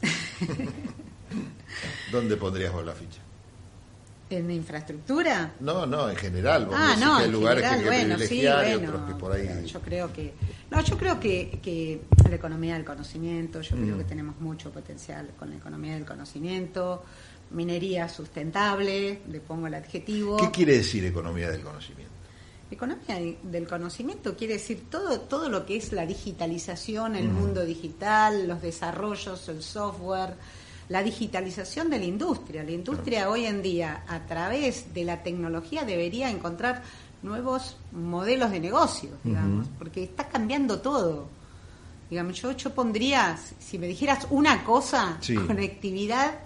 ¿Dónde 2.12 2.36
pondrías 2.36 2.72
vos 2.72 2.84
la 2.84 2.92
ficha? 2.92 3.20
¿En 4.30 4.50
infraestructura? 4.50 5.52
No, 5.60 5.84
no, 5.84 6.08
en 6.08 6.16
general. 6.16 6.68
ah, 6.72 6.96
no, 6.98 7.16
hay 7.16 7.30
lugares 7.30 7.68
que 7.68 7.84
bueno, 7.84 8.18
sí, 8.18 8.46
bueno, 8.46 8.88
otros 8.88 9.08
que 9.08 9.14
por 9.14 9.32
ahí... 9.32 9.66
Yo 9.66 9.80
creo 9.80 10.12
que... 10.12 10.32
No, 10.70 10.80
yo 10.80 10.96
creo 10.96 11.20
que, 11.20 11.58
que 11.62 12.02
la 12.28 12.36
economía 12.36 12.74
del 12.74 12.84
conocimiento, 12.84 13.60
yo 13.60 13.76
creo 13.76 13.96
mm. 13.96 13.98
que 13.98 14.04
tenemos 14.04 14.40
mucho 14.40 14.70
potencial 14.70 15.30
con 15.38 15.50
la 15.50 15.56
economía 15.56 15.94
del 15.94 16.04
conocimiento 16.04 17.04
minería 17.50 18.08
sustentable, 18.08 19.20
le 19.28 19.40
pongo 19.40 19.66
el 19.66 19.74
adjetivo. 19.74 20.36
¿Qué 20.36 20.50
quiere 20.50 20.78
decir 20.78 21.04
economía 21.04 21.50
del 21.50 21.62
conocimiento? 21.62 22.12
Economía 22.70 23.36
del 23.42 23.68
conocimiento 23.68 24.36
quiere 24.36 24.54
decir 24.54 24.86
todo, 24.90 25.20
todo 25.20 25.48
lo 25.48 25.64
que 25.64 25.76
es 25.76 25.92
la 25.92 26.06
digitalización, 26.06 27.14
el 27.14 27.28
mundo 27.28 27.64
digital, 27.64 28.48
los 28.48 28.62
desarrollos, 28.62 29.48
el 29.48 29.62
software, 29.62 30.34
la 30.88 31.02
digitalización 31.02 31.90
de 31.90 31.98
la 31.98 32.04
industria. 32.04 32.64
La 32.64 32.72
industria 32.72 33.30
hoy 33.30 33.46
en 33.46 33.62
día, 33.62 34.04
a 34.08 34.26
través 34.26 34.92
de 34.92 35.04
la 35.04 35.22
tecnología, 35.22 35.84
debería 35.84 36.30
encontrar 36.30 36.82
nuevos 37.22 37.76
modelos 37.92 38.50
de 38.50 38.60
negocio, 38.60 39.10
digamos, 39.22 39.66
porque 39.78 40.04
está 40.04 40.28
cambiando 40.28 40.80
todo. 40.80 41.28
Digamos, 42.10 42.40
yo, 42.40 42.52
yo 42.52 42.74
pondría, 42.74 43.38
si 43.58 43.78
me 43.78 43.86
dijeras 43.86 44.26
una 44.30 44.62
cosa, 44.62 45.18
conectividad 45.46 46.38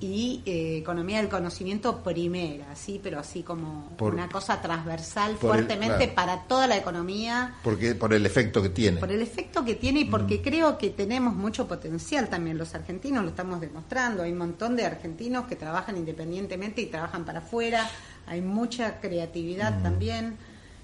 y 0.00 0.42
eh, 0.46 0.78
economía 0.78 1.18
del 1.18 1.28
conocimiento 1.28 2.02
primera, 2.02 2.74
sí, 2.74 3.00
pero 3.02 3.18
así 3.18 3.42
como 3.42 3.90
una 4.00 4.28
cosa 4.28 4.62
transversal 4.62 5.36
fuertemente 5.36 6.08
para 6.08 6.44
toda 6.44 6.66
la 6.66 6.76
economía. 6.76 7.54
Porque 7.62 7.94
por 7.94 8.14
el 8.14 8.24
efecto 8.26 8.62
que 8.62 8.68
tiene. 8.68 8.98
Por 8.98 9.12
el 9.12 9.22
efecto 9.22 9.64
que 9.64 9.74
tiene 9.74 10.00
y 10.00 10.04
porque 10.04 10.40
creo 10.40 10.78
que 10.78 10.90
tenemos 10.90 11.34
mucho 11.34 11.66
potencial 11.66 12.28
también 12.28 12.58
los 12.58 12.74
argentinos, 12.74 13.24
lo 13.24 13.30
estamos 13.30 13.60
demostrando. 13.60 14.22
Hay 14.22 14.32
un 14.32 14.38
montón 14.38 14.76
de 14.76 14.86
argentinos 14.86 15.46
que 15.46 15.56
trabajan 15.56 15.96
independientemente 15.96 16.80
y 16.80 16.86
trabajan 16.86 17.24
para 17.24 17.40
afuera. 17.40 17.90
Hay 18.26 18.40
mucha 18.40 19.00
creatividad 19.00 19.82
también 19.82 20.36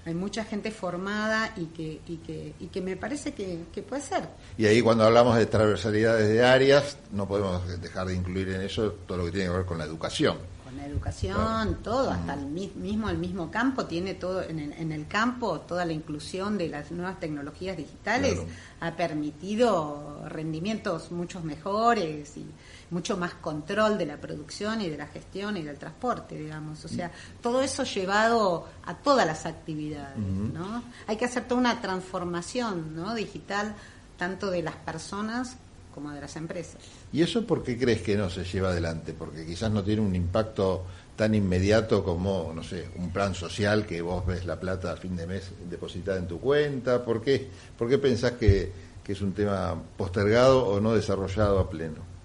hay 0.07 0.15
mucha 0.15 0.45
gente 0.45 0.71
formada 0.71 1.53
y 1.57 1.65
que, 1.65 1.99
y 2.07 2.17
que, 2.17 2.53
y 2.59 2.67
que 2.67 2.81
me 2.81 2.95
parece 2.95 3.33
que, 3.33 3.65
puede 3.87 4.01
ser. 4.01 4.29
Y 4.57 4.65
ahí 4.65 4.81
cuando 4.81 5.03
hablamos 5.03 5.37
de 5.37 5.45
transversalidades 5.45 6.29
de 6.29 6.45
áreas, 6.45 6.97
no 7.11 7.27
podemos 7.27 7.81
dejar 7.81 8.07
de 8.07 8.15
incluir 8.15 8.49
en 8.49 8.61
eso 8.61 8.93
todo 9.05 9.17
lo 9.17 9.25
que 9.25 9.31
tiene 9.31 9.47
que 9.47 9.57
ver 9.57 9.65
con 9.65 9.77
la 9.77 9.83
educación. 9.83 10.37
La 10.77 10.85
educación, 10.85 11.79
todo, 11.83 12.11
hasta 12.11 12.35
el 12.35 12.45
mismo, 12.45 13.09
el 13.09 13.17
mismo 13.17 13.49
campo 13.51 13.85
tiene 13.85 14.13
todo, 14.13 14.43
en 14.43 14.59
el, 14.59 14.73
en 14.73 14.91
el 14.91 15.07
campo, 15.07 15.61
toda 15.61 15.83
la 15.85 15.93
inclusión 15.93 16.57
de 16.57 16.69
las 16.69 16.91
nuevas 16.91 17.19
tecnologías 17.19 17.75
digitales 17.75 18.39
ha 18.79 18.91
permitido 18.95 20.23
rendimientos 20.27 21.11
muchos 21.11 21.43
mejores 21.43 22.37
y 22.37 22.45
mucho 22.89 23.17
más 23.17 23.33
control 23.33 23.97
de 23.97 24.05
la 24.05 24.17
producción 24.17 24.81
y 24.81 24.89
de 24.89 24.97
la 24.97 25.07
gestión 25.07 25.57
y 25.57 25.63
del 25.63 25.77
transporte, 25.77 26.37
digamos. 26.37 26.83
O 26.85 26.87
sea, 26.87 27.11
todo 27.41 27.61
eso 27.61 27.83
llevado 27.83 28.67
a 28.85 28.95
todas 28.95 29.25
las 29.25 29.45
actividades, 29.45 30.17
¿no? 30.17 30.83
Hay 31.07 31.17
que 31.17 31.25
hacer 31.25 31.47
toda 31.47 31.59
una 31.59 31.81
transformación, 31.81 32.95
¿no? 32.95 33.13
Digital, 33.15 33.75
tanto 34.17 34.49
de 34.49 34.63
las 34.63 34.75
personas 34.75 35.57
como 35.97 36.11
de 36.11 36.21
las 36.21 36.35
empresas. 36.35 36.79
¿Y 37.11 37.23
eso 37.23 37.47
por 37.47 37.63
qué 37.63 37.75
crees 37.75 38.03
que 38.03 38.15
no 38.15 38.29
se 38.29 38.43
lleva 38.43 38.69
adelante? 38.69 39.15
Porque 39.17 39.43
quizás 39.47 39.71
no 39.71 39.83
tiene 39.83 40.03
un 40.03 40.13
impacto 40.13 40.83
tan 41.15 41.33
inmediato 41.33 42.03
como, 42.03 42.51
no 42.53 42.61
sé, 42.61 42.87
un 42.97 43.09
plan 43.09 43.33
social 43.33 43.83
que 43.83 43.99
vos 44.03 44.23
ves 44.23 44.45
la 44.45 44.59
plata 44.59 44.91
a 44.91 44.95
fin 44.95 45.15
de 45.15 45.25
mes 45.25 45.49
depositada 45.67 46.19
en 46.19 46.27
tu 46.27 46.39
cuenta. 46.39 47.03
¿Por 47.03 47.23
qué, 47.23 47.49
¿Por 47.75 47.89
qué 47.89 47.97
pensás 47.97 48.33
que, 48.33 48.71
que 49.03 49.13
es 49.13 49.21
un 49.21 49.33
tema 49.33 49.75
postergado 49.97 50.67
o 50.67 50.79
no 50.79 50.93
desarrollado 50.93 51.57
a 51.57 51.67
pleno? 51.67 52.16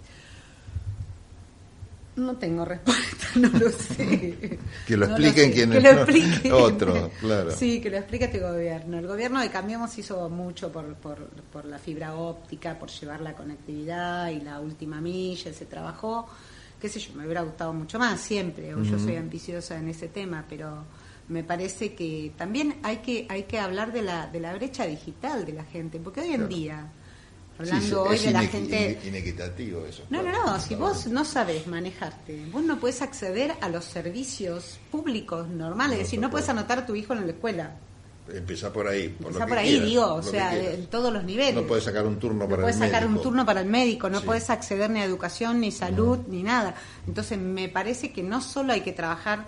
No 2.15 2.37
tengo 2.37 2.65
respuesta, 2.65 3.27
no 3.37 3.49
lo 3.49 3.71
sé. 3.71 4.59
que 4.87 4.97
lo 4.97 5.07
expliquen 5.07 5.51
quienes 5.53 6.41
que 6.43 6.53
otro, 6.53 7.11
claro. 7.21 7.51
Sí, 7.53 7.81
que 7.81 7.89
lo 7.91 7.97
explique 7.97 8.27
este 8.27 8.39
gobierno. 8.39 8.99
El 8.99 9.07
gobierno 9.07 9.41
de 9.41 9.51
Cambiemos 9.51 9.97
hizo 9.97 10.29
mucho 10.29 10.71
por, 10.71 10.95
por, 10.97 11.27
por 11.51 11.65
la 11.65 11.79
fibra 11.79 12.15
óptica, 12.15 12.79
por 12.79 12.91
llevar 12.91 13.23
la 13.23 13.33
conectividad 13.35 14.29
y 14.29 14.41
la 14.43 14.61
última 14.61 15.01
milla, 15.01 15.53
se 15.53 15.65
trabajó 15.67 16.29
qué 16.79 16.89
sé 16.89 16.99
yo, 16.99 17.15
me 17.15 17.25
hubiera 17.25 17.43
gustado 17.43 17.73
mucho 17.73 17.97
más 17.97 18.21
siempre, 18.21 18.75
o 18.75 18.83
yo 18.83 18.99
soy 18.99 19.15
ambiciosa 19.15 19.79
en 19.79 19.87
ese 19.87 20.09
tema, 20.09 20.45
pero 20.49 20.83
me 21.29 21.45
parece 21.45 21.95
que 21.95 22.33
también 22.37 22.75
hay 22.83 22.97
que 22.97 23.25
hay 23.31 23.45
que 23.45 23.61
hablar 23.61 23.93
de 23.93 24.03
la 24.03 24.27
de 24.27 24.41
la 24.41 24.53
brecha 24.53 24.85
digital 24.85 25.45
de 25.47 25.53
la 25.53 25.63
gente, 25.65 26.01
porque 26.01 26.21
hoy 26.23 26.31
en 26.31 26.35
Claro. 26.39 26.49
día 26.49 26.93
hablando 27.63 27.87
sí, 27.87 27.95
hoy 27.95 28.19
de 28.19 28.31
la 28.33 28.41
gente 28.43 28.99
ine- 29.03 29.09
inequitativo 29.09 29.87
eso. 29.87 30.03
no, 30.11 30.19
no, 30.23 30.31
claro. 30.31 30.47
no, 30.47 30.61
si 30.61 30.75
vos 30.75 31.07
no 31.07 31.25
sabés 31.25 31.67
manejarte, 31.67 32.45
vos 32.53 32.63
no 32.63 32.79
puedes 32.79 33.03
acceder 33.03 33.55
a 33.61 33.69
los 33.69 33.85
servicios 33.85 34.79
públicos 34.91 35.49
normales, 35.49 35.97
No 35.97 36.01
es 36.03 36.07
decir, 36.09 36.21
no 36.21 36.31
puedes 36.31 36.47
puede. 36.47 36.59
anotar 36.59 36.79
a 36.81 36.87
tu 36.87 36.95
hijo 36.95 37.13
en 37.15 37.27
la 37.27 37.33
escuela. 37.33 37.77
Empezá 38.33 38.73
por 38.73 38.87
ahí. 38.87 39.09
Por 39.09 39.27
Empezá 39.33 39.47
por 39.49 39.59
ahí, 39.59 39.69
quieras, 39.71 39.89
digo, 39.89 40.15
o 40.15 40.23
sea, 40.23 40.57
en 40.57 40.87
todos 40.87 41.13
los 41.13 41.25
niveles. 41.25 41.57
No 41.57 41.63
puedes 41.67 41.83
sacar 41.85 42.07
un 42.07 42.19
turno 42.21 42.45
No 42.45 42.49
para 42.49 42.63
puedes 42.63 42.77
el 42.77 42.83
sacar 42.83 43.03
un 43.05 43.13
médico. 43.15 43.23
turno 43.29 43.45
para 43.45 43.61
el 43.61 43.67
médico, 43.67 44.09
no 44.09 44.21
Sí. 44.21 44.27
puedes 44.27 44.49
acceder 44.49 44.89
ni 44.91 45.01
a 45.01 45.05
educación, 45.05 45.59
ni 45.61 45.73
salud, 45.73 46.19
ni 46.29 46.43
nada. 46.45 46.75
Entonces, 47.07 47.37
me 47.39 47.69
parece 47.69 48.13
que 48.13 48.23
no 48.23 48.41
solo 48.41 48.73
hay 48.73 48.83
que 48.83 48.93
trabajar 48.93 49.47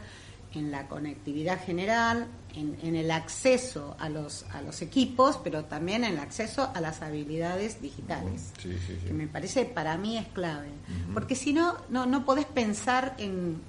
en 0.55 0.73
la 0.73 0.89
conectividad 0.89 1.65
general, 1.65 2.27
en, 2.57 2.79
en 2.83 2.97
el 2.97 3.11
acceso 3.11 3.97
a 3.99 4.09
los, 4.09 4.45
a 4.53 4.63
los 4.63 4.81
equipos, 4.83 5.39
pero 5.43 5.65
también 5.65 6.05
en 6.05 6.15
el 6.15 6.19
acceso 6.21 6.71
a 6.75 6.81
las 6.81 7.03
habilidades 7.03 7.81
digitales 7.83 8.53
Sí, 8.61 8.73
sí, 8.87 8.99
sí. 9.01 9.07
que 9.07 9.13
me 9.13 9.27
parece 9.27 9.65
para 9.65 9.97
mí 9.97 10.19
es 10.19 10.27
clave. 10.29 10.69
Porque 11.13 11.35
si 11.35 11.53
no, 11.53 11.77
no, 11.89 12.07
no 12.07 12.25
podés 12.25 12.47
pensar 12.47 13.15
en... 13.19 13.61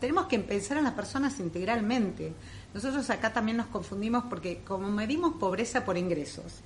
Tenemos 0.00 0.26
que 0.26 0.38
pensar 0.38 0.78
en 0.78 0.84
las 0.84 0.94
personas 0.94 1.38
integralmente. 1.40 2.32
Nosotros 2.72 3.10
acá 3.10 3.32
también 3.32 3.56
nos 3.58 3.66
confundimos 3.66 4.24
porque 4.30 4.62
como 4.66 4.90
medimos 4.90 5.34
pobreza 5.34 5.84
por 5.84 5.98
ingresos, 5.98 6.60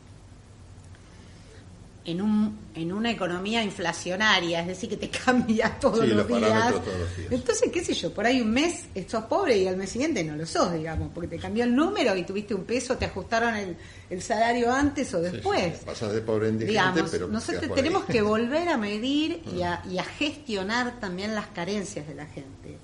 en, 2.07 2.21
un, 2.21 2.59
en 2.75 2.93
una 2.93 3.11
economía 3.11 3.63
inflacionaria, 3.65 4.61
es 4.61 4.67
decir, 4.67 4.91
que 4.91 4.97
te 4.97 5.09
cambia 5.25 5.79
todos 5.81 6.01
Sí, 6.01 6.07
los 6.09 6.17
los 6.19 6.29
días. 6.29 6.41
parámetros 6.43 6.85
todos 6.85 6.99
los 6.99 7.17
días. 7.17 7.33
Entonces, 7.33 7.71
qué 7.73 7.85
sé 7.85 7.95
yo, 7.95 8.13
por 8.13 8.27
ahí 8.27 8.41
un 8.43 8.51
mes 8.51 8.85
sos 9.09 9.25
pobre 9.25 9.57
y 9.57 9.67
al 9.67 9.77
mes 9.77 9.91
siguiente 9.91 10.23
no 10.23 10.37
lo 10.37 10.45
sos, 10.45 10.73
digamos, 10.75 11.11
porque 11.15 11.29
te 11.29 11.39
cambió 11.39 11.65
el 11.65 11.75
número 11.75 12.15
y 12.17 12.25
tuviste 12.25 12.55
un 12.55 12.65
peso, 12.65 12.97
te 12.99 13.07
ajustaron 13.07 13.55
el, 13.57 13.77
el 14.11 14.21
salario 14.23 14.73
antes 14.73 15.13
o 15.15 15.25
sí, 15.25 15.31
después. 15.31 15.79
sí. 15.79 15.85
Pasas 15.87 16.13
de 16.13 16.21
pobre 16.21 16.49
indigente, 16.51 16.73
Digamos, 16.73 17.11
pero 17.11 17.29
nosotros 17.29 17.75
tenemos 17.75 18.05
que 18.05 18.21
volver 18.23 18.69
a 18.69 18.77
medir 18.77 19.43
y 19.57 19.63
a, 19.63 19.83
y 19.91 19.99
a 19.99 20.05
gestionar 20.05 21.01
también 21.01 21.35
las 21.35 21.47
carencias 21.49 22.07
de 22.07 22.15
la 22.15 22.27
gente 22.27 22.79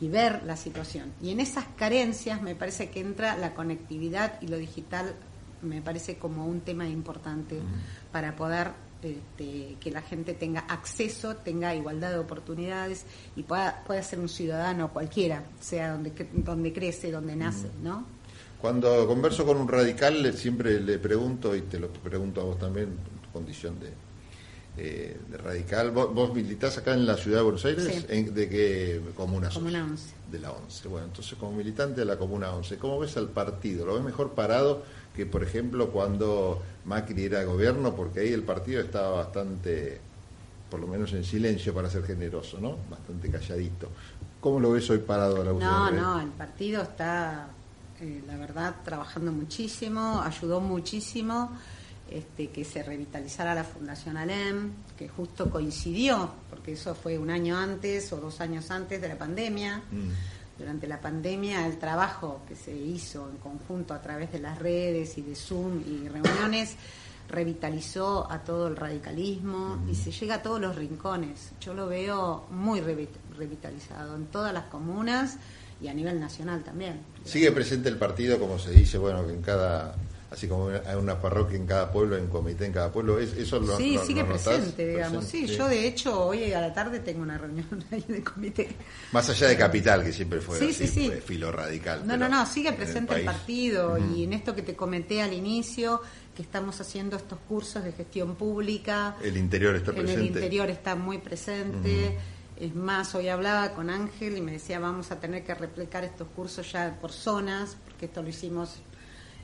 y 0.00 0.08
ver 0.08 0.42
la 0.44 0.56
situación. 0.56 1.12
Y 1.22 1.30
en 1.30 1.38
esas 1.38 1.64
carencias 1.76 2.42
me 2.42 2.56
parece 2.56 2.90
que 2.90 2.98
entra 2.98 3.36
la 3.36 3.54
conectividad 3.54 4.32
y 4.40 4.48
lo 4.48 4.56
digital, 4.58 5.14
me 5.62 5.80
parece 5.80 6.16
como 6.16 6.44
un 6.48 6.62
tema 6.62 6.88
importante 6.88 7.60
para 8.12 8.36
poder 8.36 8.68
este, 9.02 9.76
que 9.80 9.90
la 9.90 10.02
gente 10.02 10.34
tenga 10.34 10.60
acceso, 10.60 11.34
tenga 11.36 11.74
igualdad 11.74 12.10
de 12.10 12.18
oportunidades 12.18 13.04
y 13.34 13.42
pueda, 13.42 13.82
pueda 13.84 14.02
ser 14.02 14.20
un 14.20 14.28
ciudadano 14.28 14.92
cualquiera, 14.92 15.42
sea 15.60 15.92
donde, 15.92 16.12
donde 16.32 16.72
crece, 16.72 17.10
donde 17.10 17.34
nace, 17.34 17.68
¿no? 17.82 18.06
Cuando 18.60 19.04
converso 19.08 19.44
con 19.44 19.56
un 19.56 19.66
radical, 19.66 20.32
siempre 20.34 20.78
le 20.80 20.98
pregunto, 21.00 21.56
y 21.56 21.62
te 21.62 21.80
lo 21.80 21.88
pregunto 21.88 22.40
a 22.42 22.44
vos 22.44 22.58
también, 22.60 22.90
en 22.90 23.22
tu 23.22 23.28
condición 23.32 23.80
de, 23.80 23.88
eh, 24.76 25.16
de 25.28 25.36
radical, 25.36 25.90
¿Vos, 25.90 26.14
vos 26.14 26.32
militás 26.32 26.78
acá 26.78 26.94
en 26.94 27.04
la 27.04 27.16
ciudad 27.16 27.38
de 27.38 27.42
Buenos 27.42 27.64
Aires? 27.64 27.84
Sí. 27.84 28.06
¿En- 28.08 28.32
¿De 28.32 28.48
qué 28.48 29.00
comuna 29.16 29.48
sos? 29.48 29.58
Comuna 29.58 29.82
11. 29.84 30.14
De 30.30 30.38
la 30.38 30.52
11. 30.52 30.86
Bueno, 30.88 31.06
entonces 31.08 31.36
como 31.38 31.52
militante 31.56 32.00
de 32.02 32.04
la 32.06 32.16
comuna 32.16 32.52
11, 32.52 32.76
¿cómo 32.78 33.00
ves 33.00 33.16
al 33.16 33.28
partido? 33.30 33.84
¿Lo 33.84 33.94
ves 33.94 34.04
mejor 34.04 34.30
parado 34.30 34.84
que, 35.14 35.26
por 35.26 35.42
ejemplo, 35.42 35.90
cuando 35.90 36.62
Macri 36.84 37.24
era 37.24 37.44
gobierno? 37.44 37.94
Porque 37.94 38.20
ahí 38.20 38.32
el 38.32 38.42
partido 38.42 38.80
estaba 38.80 39.10
bastante, 39.18 40.00
por 40.70 40.80
lo 40.80 40.86
menos 40.86 41.12
en 41.12 41.24
silencio, 41.24 41.74
para 41.74 41.90
ser 41.90 42.04
generoso, 42.04 42.58
¿no? 42.60 42.76
Bastante 42.90 43.30
calladito. 43.30 43.88
¿Cómo 44.40 44.58
lo 44.58 44.72
ves 44.72 44.88
hoy 44.90 44.98
parado 44.98 45.36
a 45.40 45.44
la 45.44 45.52
No, 45.52 45.86
UCR? 45.86 45.94
no, 45.94 46.20
el 46.20 46.30
partido 46.30 46.82
está, 46.82 47.48
eh, 48.00 48.22
la 48.26 48.36
verdad, 48.36 48.76
trabajando 48.84 49.30
muchísimo, 49.32 50.20
ayudó 50.22 50.60
muchísimo 50.60 51.52
este, 52.10 52.50
que 52.50 52.64
se 52.64 52.82
revitalizara 52.82 53.54
la 53.54 53.64
Fundación 53.64 54.16
Alem, 54.16 54.72
que 54.98 55.08
justo 55.08 55.48
coincidió, 55.48 56.30
porque 56.50 56.72
eso 56.72 56.94
fue 56.94 57.18
un 57.18 57.30
año 57.30 57.56
antes 57.56 58.12
o 58.12 58.16
dos 58.16 58.40
años 58.40 58.70
antes 58.70 59.00
de 59.00 59.08
la 59.08 59.16
pandemia. 59.16 59.78
Mm. 59.90 60.10
Durante 60.62 60.86
la 60.86 61.00
pandemia, 61.00 61.66
el 61.66 61.76
trabajo 61.76 62.42
que 62.46 62.54
se 62.54 62.72
hizo 62.72 63.28
en 63.28 63.38
conjunto 63.38 63.94
a 63.94 64.00
través 64.00 64.30
de 64.30 64.38
las 64.38 64.56
redes 64.60 65.18
y 65.18 65.22
de 65.22 65.34
Zoom 65.34 65.80
y 65.84 66.06
reuniones 66.08 66.76
revitalizó 67.28 68.30
a 68.30 68.38
todo 68.44 68.68
el 68.68 68.76
radicalismo 68.76 69.84
y 69.90 69.94
se 69.96 70.12
llega 70.12 70.36
a 70.36 70.42
todos 70.42 70.60
los 70.60 70.76
rincones. 70.76 71.50
Yo 71.60 71.74
lo 71.74 71.88
veo 71.88 72.46
muy 72.50 72.80
revi- 72.80 73.08
revitalizado 73.36 74.14
en 74.14 74.26
todas 74.26 74.52
las 74.54 74.64
comunas 74.66 75.36
y 75.80 75.88
a 75.88 75.94
nivel 75.94 76.20
nacional 76.20 76.62
también. 76.62 77.00
Sigue 77.24 77.50
presente 77.50 77.88
el 77.88 77.96
partido, 77.96 78.38
como 78.38 78.56
se 78.58 78.70
dice, 78.70 78.98
bueno, 78.98 79.26
que 79.26 79.32
en 79.32 79.42
cada, 79.42 79.96
así 80.32 80.48
como 80.48 80.68
hay 80.68 80.96
una 80.96 81.20
parroquia 81.20 81.56
en 81.56 81.66
cada 81.66 81.92
pueblo, 81.92 82.16
hay 82.16 82.22
un 82.22 82.28
comité 82.28 82.66
en 82.66 82.72
cada 82.72 82.90
pueblo, 82.90 83.18
¿es- 83.18 83.32
eso 83.34 83.60
lo 83.60 83.76
sí, 83.76 83.94
lo- 83.96 84.04
sigue 84.04 84.22
lo 84.22 84.28
notás? 84.28 84.42
presente, 84.44 84.88
digamos. 84.88 85.24
Presente, 85.26 85.48
Sí, 85.52 85.56
yo 85.56 85.68
de 85.68 85.86
hecho 85.86 86.24
hoy 86.26 86.52
a 86.52 86.60
la 86.60 86.72
tarde 86.72 87.00
tengo 87.00 87.22
una 87.22 87.38
reunión 87.38 87.66
ahí 87.90 88.04
de 88.08 88.24
comité. 88.24 88.68
Más 89.12 89.28
allá 89.28 89.48
de 89.48 89.56
Capital, 89.56 90.02
que 90.02 90.12
siempre 90.12 90.40
fue 90.40 90.58
Sí, 90.58 90.70
así, 90.70 90.86
sí, 90.88 91.06
fue 91.06 91.20
filo 91.20 91.52
radical. 91.52 92.06
No, 92.06 92.16
no, 92.16 92.28
no, 92.28 92.44
sigue 92.46 92.70
en 92.70 92.76
presente 92.76 93.14
el, 93.14 93.24
partido 93.24 93.98
y 93.98 94.24
en 94.24 94.32
esto 94.32 94.54
que 94.54 94.62
te 94.62 94.74
comenté 94.74 95.22
al 95.22 95.32
inicio, 95.32 96.00
que 96.34 96.42
estamos 96.42 96.80
haciendo 96.80 97.16
estos 97.16 97.38
cursos 97.48 97.84
de 97.84 97.92
gestión 97.92 98.34
pública. 98.36 99.16
El 99.22 99.36
interior 99.36 99.76
está 99.76 99.90
en 99.90 99.96
presente. 99.98 100.20
el 100.20 100.26
interior 100.28 100.70
está 100.70 100.94
muy 100.96 101.18
presente. 101.18 102.16
Es 102.58 102.74
más, 102.74 103.14
hoy 103.16 103.28
hablaba 103.28 103.72
con 103.74 103.90
Ángel 103.90 104.36
y 104.36 104.40
me 104.40 104.52
decía, 104.52 104.78
vamos 104.78 105.10
a 105.10 105.18
tener 105.18 105.42
que 105.44 105.52
replicar 105.54 106.04
estos 106.04 106.28
cursos 106.28 106.70
ya 106.70 106.96
por 107.00 107.10
zonas, 107.10 107.76
porque 107.84 108.06
esto 108.06 108.22
lo 108.22 108.28
hicimos, 108.28 108.76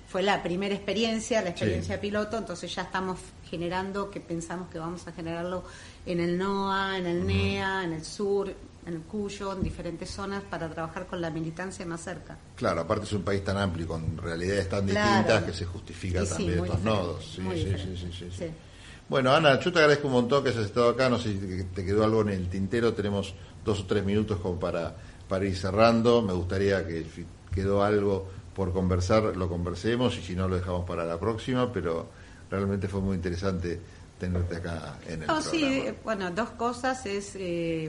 fue 0.09 0.23
la 0.23 0.43
primera 0.43 0.75
experiencia, 0.75 1.43
la 1.43 1.51
experiencia 1.51 2.01
piloto, 2.01 2.39
entonces 2.39 2.75
ya 2.75 2.83
estamos 2.83 3.19
generando, 3.51 4.11
que 4.11 4.21
pensamos 4.21 4.69
que 4.71 4.79
vamos 4.79 5.07
a 5.07 5.13
generarlo 5.13 5.65
en 6.07 6.21
el 6.21 6.39
NOA, 6.39 6.99
en 6.99 7.07
el 7.07 7.27
NEA, 7.27 7.85
en 7.85 7.93
el 7.93 8.05
sur, 8.05 8.49
en 8.87 8.95
el 8.95 9.01
Cuyo, 9.03 9.53
en 9.53 9.63
diferentes 9.63 10.09
zonas, 10.11 10.43
para 10.45 10.69
trabajar 10.71 11.07
con 11.07 11.21
la 11.21 11.29
militancia 11.31 11.85
más 11.85 12.01
cerca. 12.03 12.39
Claro, 12.57 12.81
aparte 12.81 13.05
es 13.05 13.13
un 13.13 13.23
país 13.23 13.45
tan 13.45 13.59
amplio, 13.59 13.87
con 13.87 14.17
realidades 14.17 14.69
tan 14.69 14.87
Claro. 14.87 15.11
distintas, 15.19 15.45
que 15.45 15.53
se 15.53 15.67
justifica 15.67 16.25
sí, 16.25 16.31
también 16.31 16.65
estos 16.65 16.81
nodos. 16.81 17.25
Sí, 17.37 17.43
sí, 17.77 18.11
sí, 18.19 18.31
sí. 18.37 18.45
Bueno, 19.09 19.33
Ana, 19.35 19.59
yo 19.61 19.73
te 19.73 19.79
agradezco 19.79 20.07
un 20.07 20.15
montón 20.15 20.43
que 20.43 20.51
hayas 20.51 20.65
estado 20.67 20.91
acá. 20.91 21.09
No 21.09 21.19
sé 21.19 21.33
si 21.33 21.39
te- 21.39 21.65
te 21.65 21.85
quedó 21.85 22.05
algo 22.05 22.23
en 22.23 22.29
el 22.31 22.49
tintero. 22.49 22.93
Tenemos 22.95 23.35
dos 23.65 23.81
o 23.81 23.87
tres 23.87 24.05
minutos 24.05 24.39
como 24.41 24.59
para, 24.61 24.97
para 25.29 25.45
ir 25.47 25.57
cerrando. 25.57 26.21
Me 26.23 26.33
gustaría 26.35 26.87
que 26.87 27.07
quedó 27.51 27.83
algo 27.83 28.29
por 28.59 28.73
conversar, 28.73 29.37
lo 29.37 29.49
conversemos 29.49 30.19
y 30.19 30.23
si 30.23 30.35
no, 30.35 30.49
lo 30.49 30.57
dejamos 30.57 30.85
para 30.85 31.05
la 31.05 31.17
próxima. 31.19 31.73
Pero 31.73 32.09
realmente 32.51 32.89
fue 32.89 33.01
muy 33.01 33.15
interesante 33.15 33.79
tenerte 34.19 34.57
acá 34.57 34.99
en 35.07 35.23
el 35.23 35.29
No, 35.29 35.35
programa. 35.39 35.51
sí, 35.51 35.63
eh, 35.65 35.95
bueno, 36.03 36.31
dos 36.33 36.51
cosas 36.51 37.07
es 37.07 37.37
eh, 37.37 37.89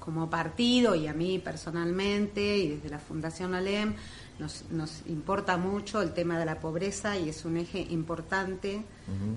como 0.00 0.30
partido 0.30 0.94
y 0.94 1.06
a 1.06 1.12
mí 1.12 1.38
personalmente 1.38 2.56
y 2.56 2.68
desde 2.76 2.88
la 2.88 2.98
Fundación 2.98 3.54
Alem 3.54 3.92
nos, 4.38 4.64
nos 4.70 5.02
importa 5.06 5.58
mucho 5.58 6.00
el 6.00 6.14
tema 6.14 6.38
de 6.38 6.46
la 6.46 6.58
pobreza 6.58 7.18
y 7.18 7.28
es 7.28 7.44
un 7.44 7.58
eje 7.58 7.80
importante 7.90 8.82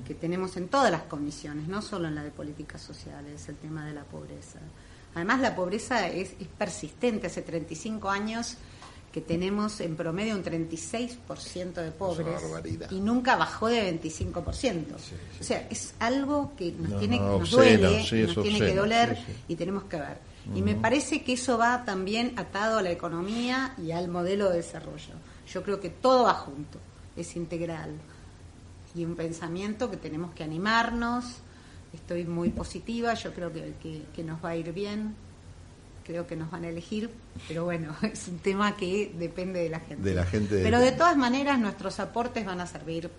que 0.08 0.16
tenemos 0.16 0.56
en 0.56 0.70
todas 0.70 0.90
las 0.90 1.04
comisiones, 1.04 1.68
no 1.68 1.82
solo 1.82 2.08
en 2.08 2.16
la 2.16 2.24
de 2.24 2.32
políticas 2.32 2.82
sociales, 2.82 3.50
el 3.50 3.58
tema 3.58 3.86
de 3.86 3.94
la 3.94 4.06
pobreza. 4.06 4.60
Además, 5.14 5.42
la 5.42 5.54
pobreza 5.56 6.08
es, 6.08 6.32
es 6.40 6.48
persistente, 6.48 7.28
hace 7.28 7.42
35 7.42 8.10
años 8.10 8.56
que 9.16 9.22
tenemos 9.22 9.80
en 9.80 9.96
promedio 9.96 10.36
un 10.36 10.44
36% 10.44 11.74
de 11.76 11.92
pobres 11.92 12.28
y 12.92 13.00
nunca 13.00 13.38
bajó 13.38 13.70
de 13.70 13.90
25%. 14.02 14.98
sí. 14.98 15.16
O 15.40 15.44
sea, 15.44 15.66
es 15.70 15.94
algo 16.00 16.52
que 16.58 16.74
nos 16.74 16.90
No, 16.90 17.00
tiene 17.00 17.18
no, 17.18 17.40
nos 17.40 17.50
duele, 17.50 18.04
sí, 18.04 18.24
nos 18.24 18.34
tiene 18.44 18.60
que 18.60 18.76
doler 18.76 19.18
y 19.48 19.56
tenemos 19.56 19.84
que 19.86 19.96
ver. 19.96 20.18
Y 20.54 20.62
me 20.62 20.76
parece 20.76 21.24
que 21.24 21.32
eso 21.34 21.58
va 21.58 21.86
también 21.86 22.34
atado 22.38 22.80
a 22.80 22.82
la 22.82 22.92
economía 22.92 23.74
y 23.82 23.92
al 23.92 24.10
modelo 24.10 24.50
de 24.50 24.58
desarrollo. 24.58 25.14
Yo 25.48 25.64
creo 25.64 25.80
que 25.80 25.90
todo 25.92 26.24
va 26.26 26.34
junto, 26.34 26.78
es 27.16 27.38
integral. 27.38 27.92
Y 28.96 29.06
un 29.06 29.16
pensamiento 29.16 29.90
que 29.90 29.96
tenemos 29.96 30.34
que 30.34 30.44
animarnos. 30.44 31.26
Estoy 31.94 32.26
muy 32.26 32.50
positiva, 32.50 33.14
yo 33.14 33.34
creo 33.34 33.54
que, 33.54 33.76
que- 33.82 34.04
que 34.14 34.24
nos 34.26 34.44
va 34.44 34.50
a 34.50 34.56
ir 34.58 34.74
bien. 34.74 35.16
Creo 36.06 36.28
que 36.28 36.36
nos 36.36 36.52
van 36.52 36.66
a 36.66 36.70
elegir, 36.70 37.10
pero 37.48 37.66
bueno, 37.66 37.96
es 38.02 38.28
un 38.28 38.40
tema 38.40 38.76
que 38.78 39.12
depende 39.18 39.62
de 39.62 39.70
la 39.70 39.80
gente. 39.80 40.10
De 40.10 40.16
la 40.16 40.26
gente 40.26 40.62
Pero 40.62 40.80
de 40.80 40.92
todas 40.92 41.18
maneras, 41.18 41.60
nuestros 41.60 42.00
aportes 42.00 42.46
van 42.46 42.62
a 42.62 42.68
servir 42.68 43.10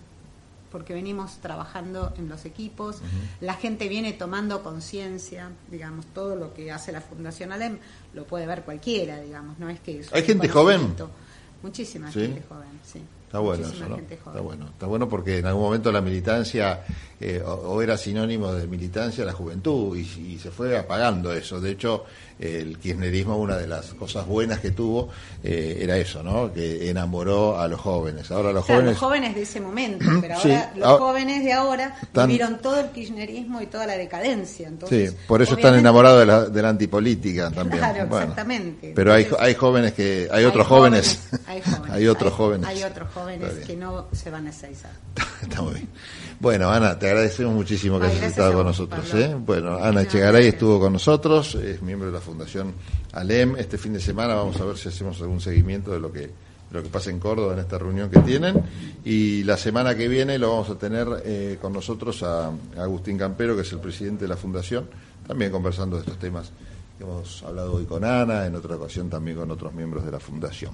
porque 0.71 0.93
venimos 0.93 1.37
trabajando 1.37 2.13
en 2.17 2.27
los 2.27 2.45
equipos, 2.45 2.97
la 3.39 3.53
gente 3.53 3.87
viene 3.87 4.13
tomando 4.13 4.63
conciencia, 4.63 5.49
digamos, 5.71 6.05
todo 6.07 6.35
lo 6.35 6.53
que 6.53 6.71
hace 6.71 6.91
la 6.91 7.01
Fundación 7.01 7.51
Alem 7.51 7.79
lo 8.13 8.25
puede 8.25 8.45
ver 8.45 8.63
cualquiera, 8.63 9.19
digamos, 9.21 9.57
no 9.59 9.69
es 9.69 9.79
que 9.79 9.99
es 9.99 10.13
¿Hay 10.13 10.23
gente 10.23 10.49
joven? 10.49 10.93
Muchísima 11.63 12.11
¿Sí? 12.11 12.21
gente 12.21 12.43
joven, 12.47 12.79
sí. 12.83 13.01
Está 13.27 13.39
bueno 13.39 13.67
eso, 13.67 13.89
¿no? 13.89 13.97
Está 13.97 14.39
bueno. 14.41 14.65
Está 14.69 14.85
bueno 14.87 15.09
porque 15.09 15.39
en 15.39 15.45
algún 15.47 15.63
momento 15.63 15.91
la 15.91 15.99
militancia 15.99 16.85
eh, 17.19 17.43
o, 17.45 17.51
o 17.51 17.81
era 17.81 17.97
sinónimo 17.97 18.53
de 18.53 18.67
militancia 18.67 19.25
la 19.25 19.33
juventud 19.33 19.97
y, 19.97 20.01
y 20.01 20.39
se 20.39 20.49
fue 20.49 20.77
apagando 20.77 21.33
eso. 21.33 21.59
De 21.59 21.71
hecho, 21.71 22.05
el 22.39 22.77
kirchnerismo, 22.77 23.35
una 23.37 23.57
de 23.57 23.67
las 23.67 23.87
cosas 23.95 24.25
buenas 24.27 24.59
que 24.59 24.71
tuvo 24.71 25.09
eh, 25.43 25.79
era 25.81 25.97
eso, 25.97 26.23
¿no? 26.23 26.53
Que 26.53 26.89
enamoró 26.89 27.59
a 27.59 27.67
los 27.67 27.81
jóvenes. 27.81 28.31
Ahora 28.31 28.53
los 28.53 28.63
Claro, 28.65 28.81
jóvenes... 28.81 28.93
los 29.01 29.09
jóvenes 29.09 29.35
de 29.35 29.41
ese 29.41 29.59
momento, 29.59 30.05
pero 30.21 30.39
Sí, 30.41 30.51
ahora 30.51 30.71
los 30.75 30.87
ah- 30.87 30.97
jóvenes 30.97 31.43
de 31.43 31.51
ahora 31.53 31.97
Están- 32.01 32.27
vivieron 32.29 32.59
todo 32.59 32.79
el 32.79 32.89
kirchnerismo 32.91 33.61
y 33.61 33.65
toda 33.65 33.87
la 33.87 33.97
decadencia. 33.97 34.67
Entonces, 34.69 35.11
Sí, 35.11 35.17
por 35.27 35.41
eso 35.41 35.55
están 35.55 35.75
enamorados 35.75 36.19
de 36.21 36.25
la, 36.27 36.45
de 36.45 36.61
la 36.61 36.69
antipolítica 36.69 37.51
también. 37.51 37.79
Claro, 37.79 38.07
Bueno, 38.07 38.19
exactamente. 38.23 38.93
Pero 38.95 39.11
hay, 39.13 39.23
Entonces, 39.23 39.45
hay 39.47 39.53
jóvenes 39.55 39.93
que, 39.93 40.27
hay 40.31 40.37
hay 40.39 40.45
otros 40.45 40.67
jóvenes, 40.67 41.19
Hay, 41.47 41.61
jóvenes, 41.61 41.89
hay 41.91 42.07
otros 42.07 42.31
hay- 42.31 42.37
jóvenes. 42.37 42.67
Hay 42.67 42.83
otros 42.83 43.07
Está 43.09 43.16
jóvenes 43.17 43.65
que 43.65 43.75
no 43.75 44.07
se 44.11 44.29
van 44.29 44.47
a. 44.47 44.51
Está 45.41 45.61
muy 45.61 45.73
bien. 45.73 45.89
Bueno, 46.39 46.69
Ana, 46.69 46.97
te 46.97 47.07
agradecemos 47.07 47.53
muchísimo 47.53 47.99
que 47.99 48.07
Ay, 48.07 48.17
hayas 48.17 48.31
estado 48.31 48.53
con 48.53 48.65
nosotros. 48.65 49.13
¿eh? 49.13 49.35
Bueno, 49.39 49.77
Ana 49.77 50.03
gracias. 50.03 50.45
estuvo 50.45 50.79
con 50.79 50.93
nosotros, 50.93 51.55
es 51.55 51.81
miembro 51.81 52.07
de 52.07 52.13
la 52.13 52.21
Fundación 52.21 52.73
ALEM. 53.13 53.55
Este 53.57 53.77
fin 53.77 53.93
de 53.93 53.99
semana 53.99 54.35
vamos 54.35 54.59
a 54.59 54.65
ver 54.65 54.77
si 54.77 54.89
hacemos 54.89 55.21
algún 55.21 55.39
seguimiento 55.39 55.91
de 55.91 55.99
lo 55.99 56.11
que 56.11 56.29
de 56.69 56.73
lo 56.73 56.83
que 56.83 56.89
pasa 56.89 57.09
en 57.09 57.19
Córdoba 57.19 57.53
en 57.53 57.59
esta 57.59 57.77
reunión 57.77 58.09
que 58.09 58.19
tienen. 58.19 58.61
Y 59.05 59.43
la 59.43 59.55
semana 59.57 59.95
que 59.95 60.07
viene 60.07 60.37
lo 60.37 60.51
vamos 60.51 60.69
a 60.69 60.75
tener 60.75 61.07
eh, 61.23 61.57
con 61.61 61.71
nosotros 61.71 62.23
a, 62.23 62.47
a 62.47 62.51
Agustín 62.81 63.17
Campero, 63.17 63.55
que 63.55 63.61
es 63.61 63.71
el 63.71 63.79
presidente 63.79 64.25
de 64.25 64.27
la 64.27 64.37
Fundación, 64.37 64.89
también 65.25 65.51
conversando 65.51 65.95
de 65.95 66.01
estos 66.01 66.19
temas 66.19 66.51
que 66.97 67.03
hemos 67.03 67.43
hablado 67.43 67.75
hoy 67.75 67.85
con 67.85 68.03
Ana, 68.03 68.45
en 68.45 68.55
otra 68.55 68.75
ocasión 68.75 69.09
también 69.09 69.37
con 69.37 69.49
otros 69.51 69.73
miembros 69.73 70.03
de 70.03 70.11
la 70.11 70.19
Fundación. 70.19 70.73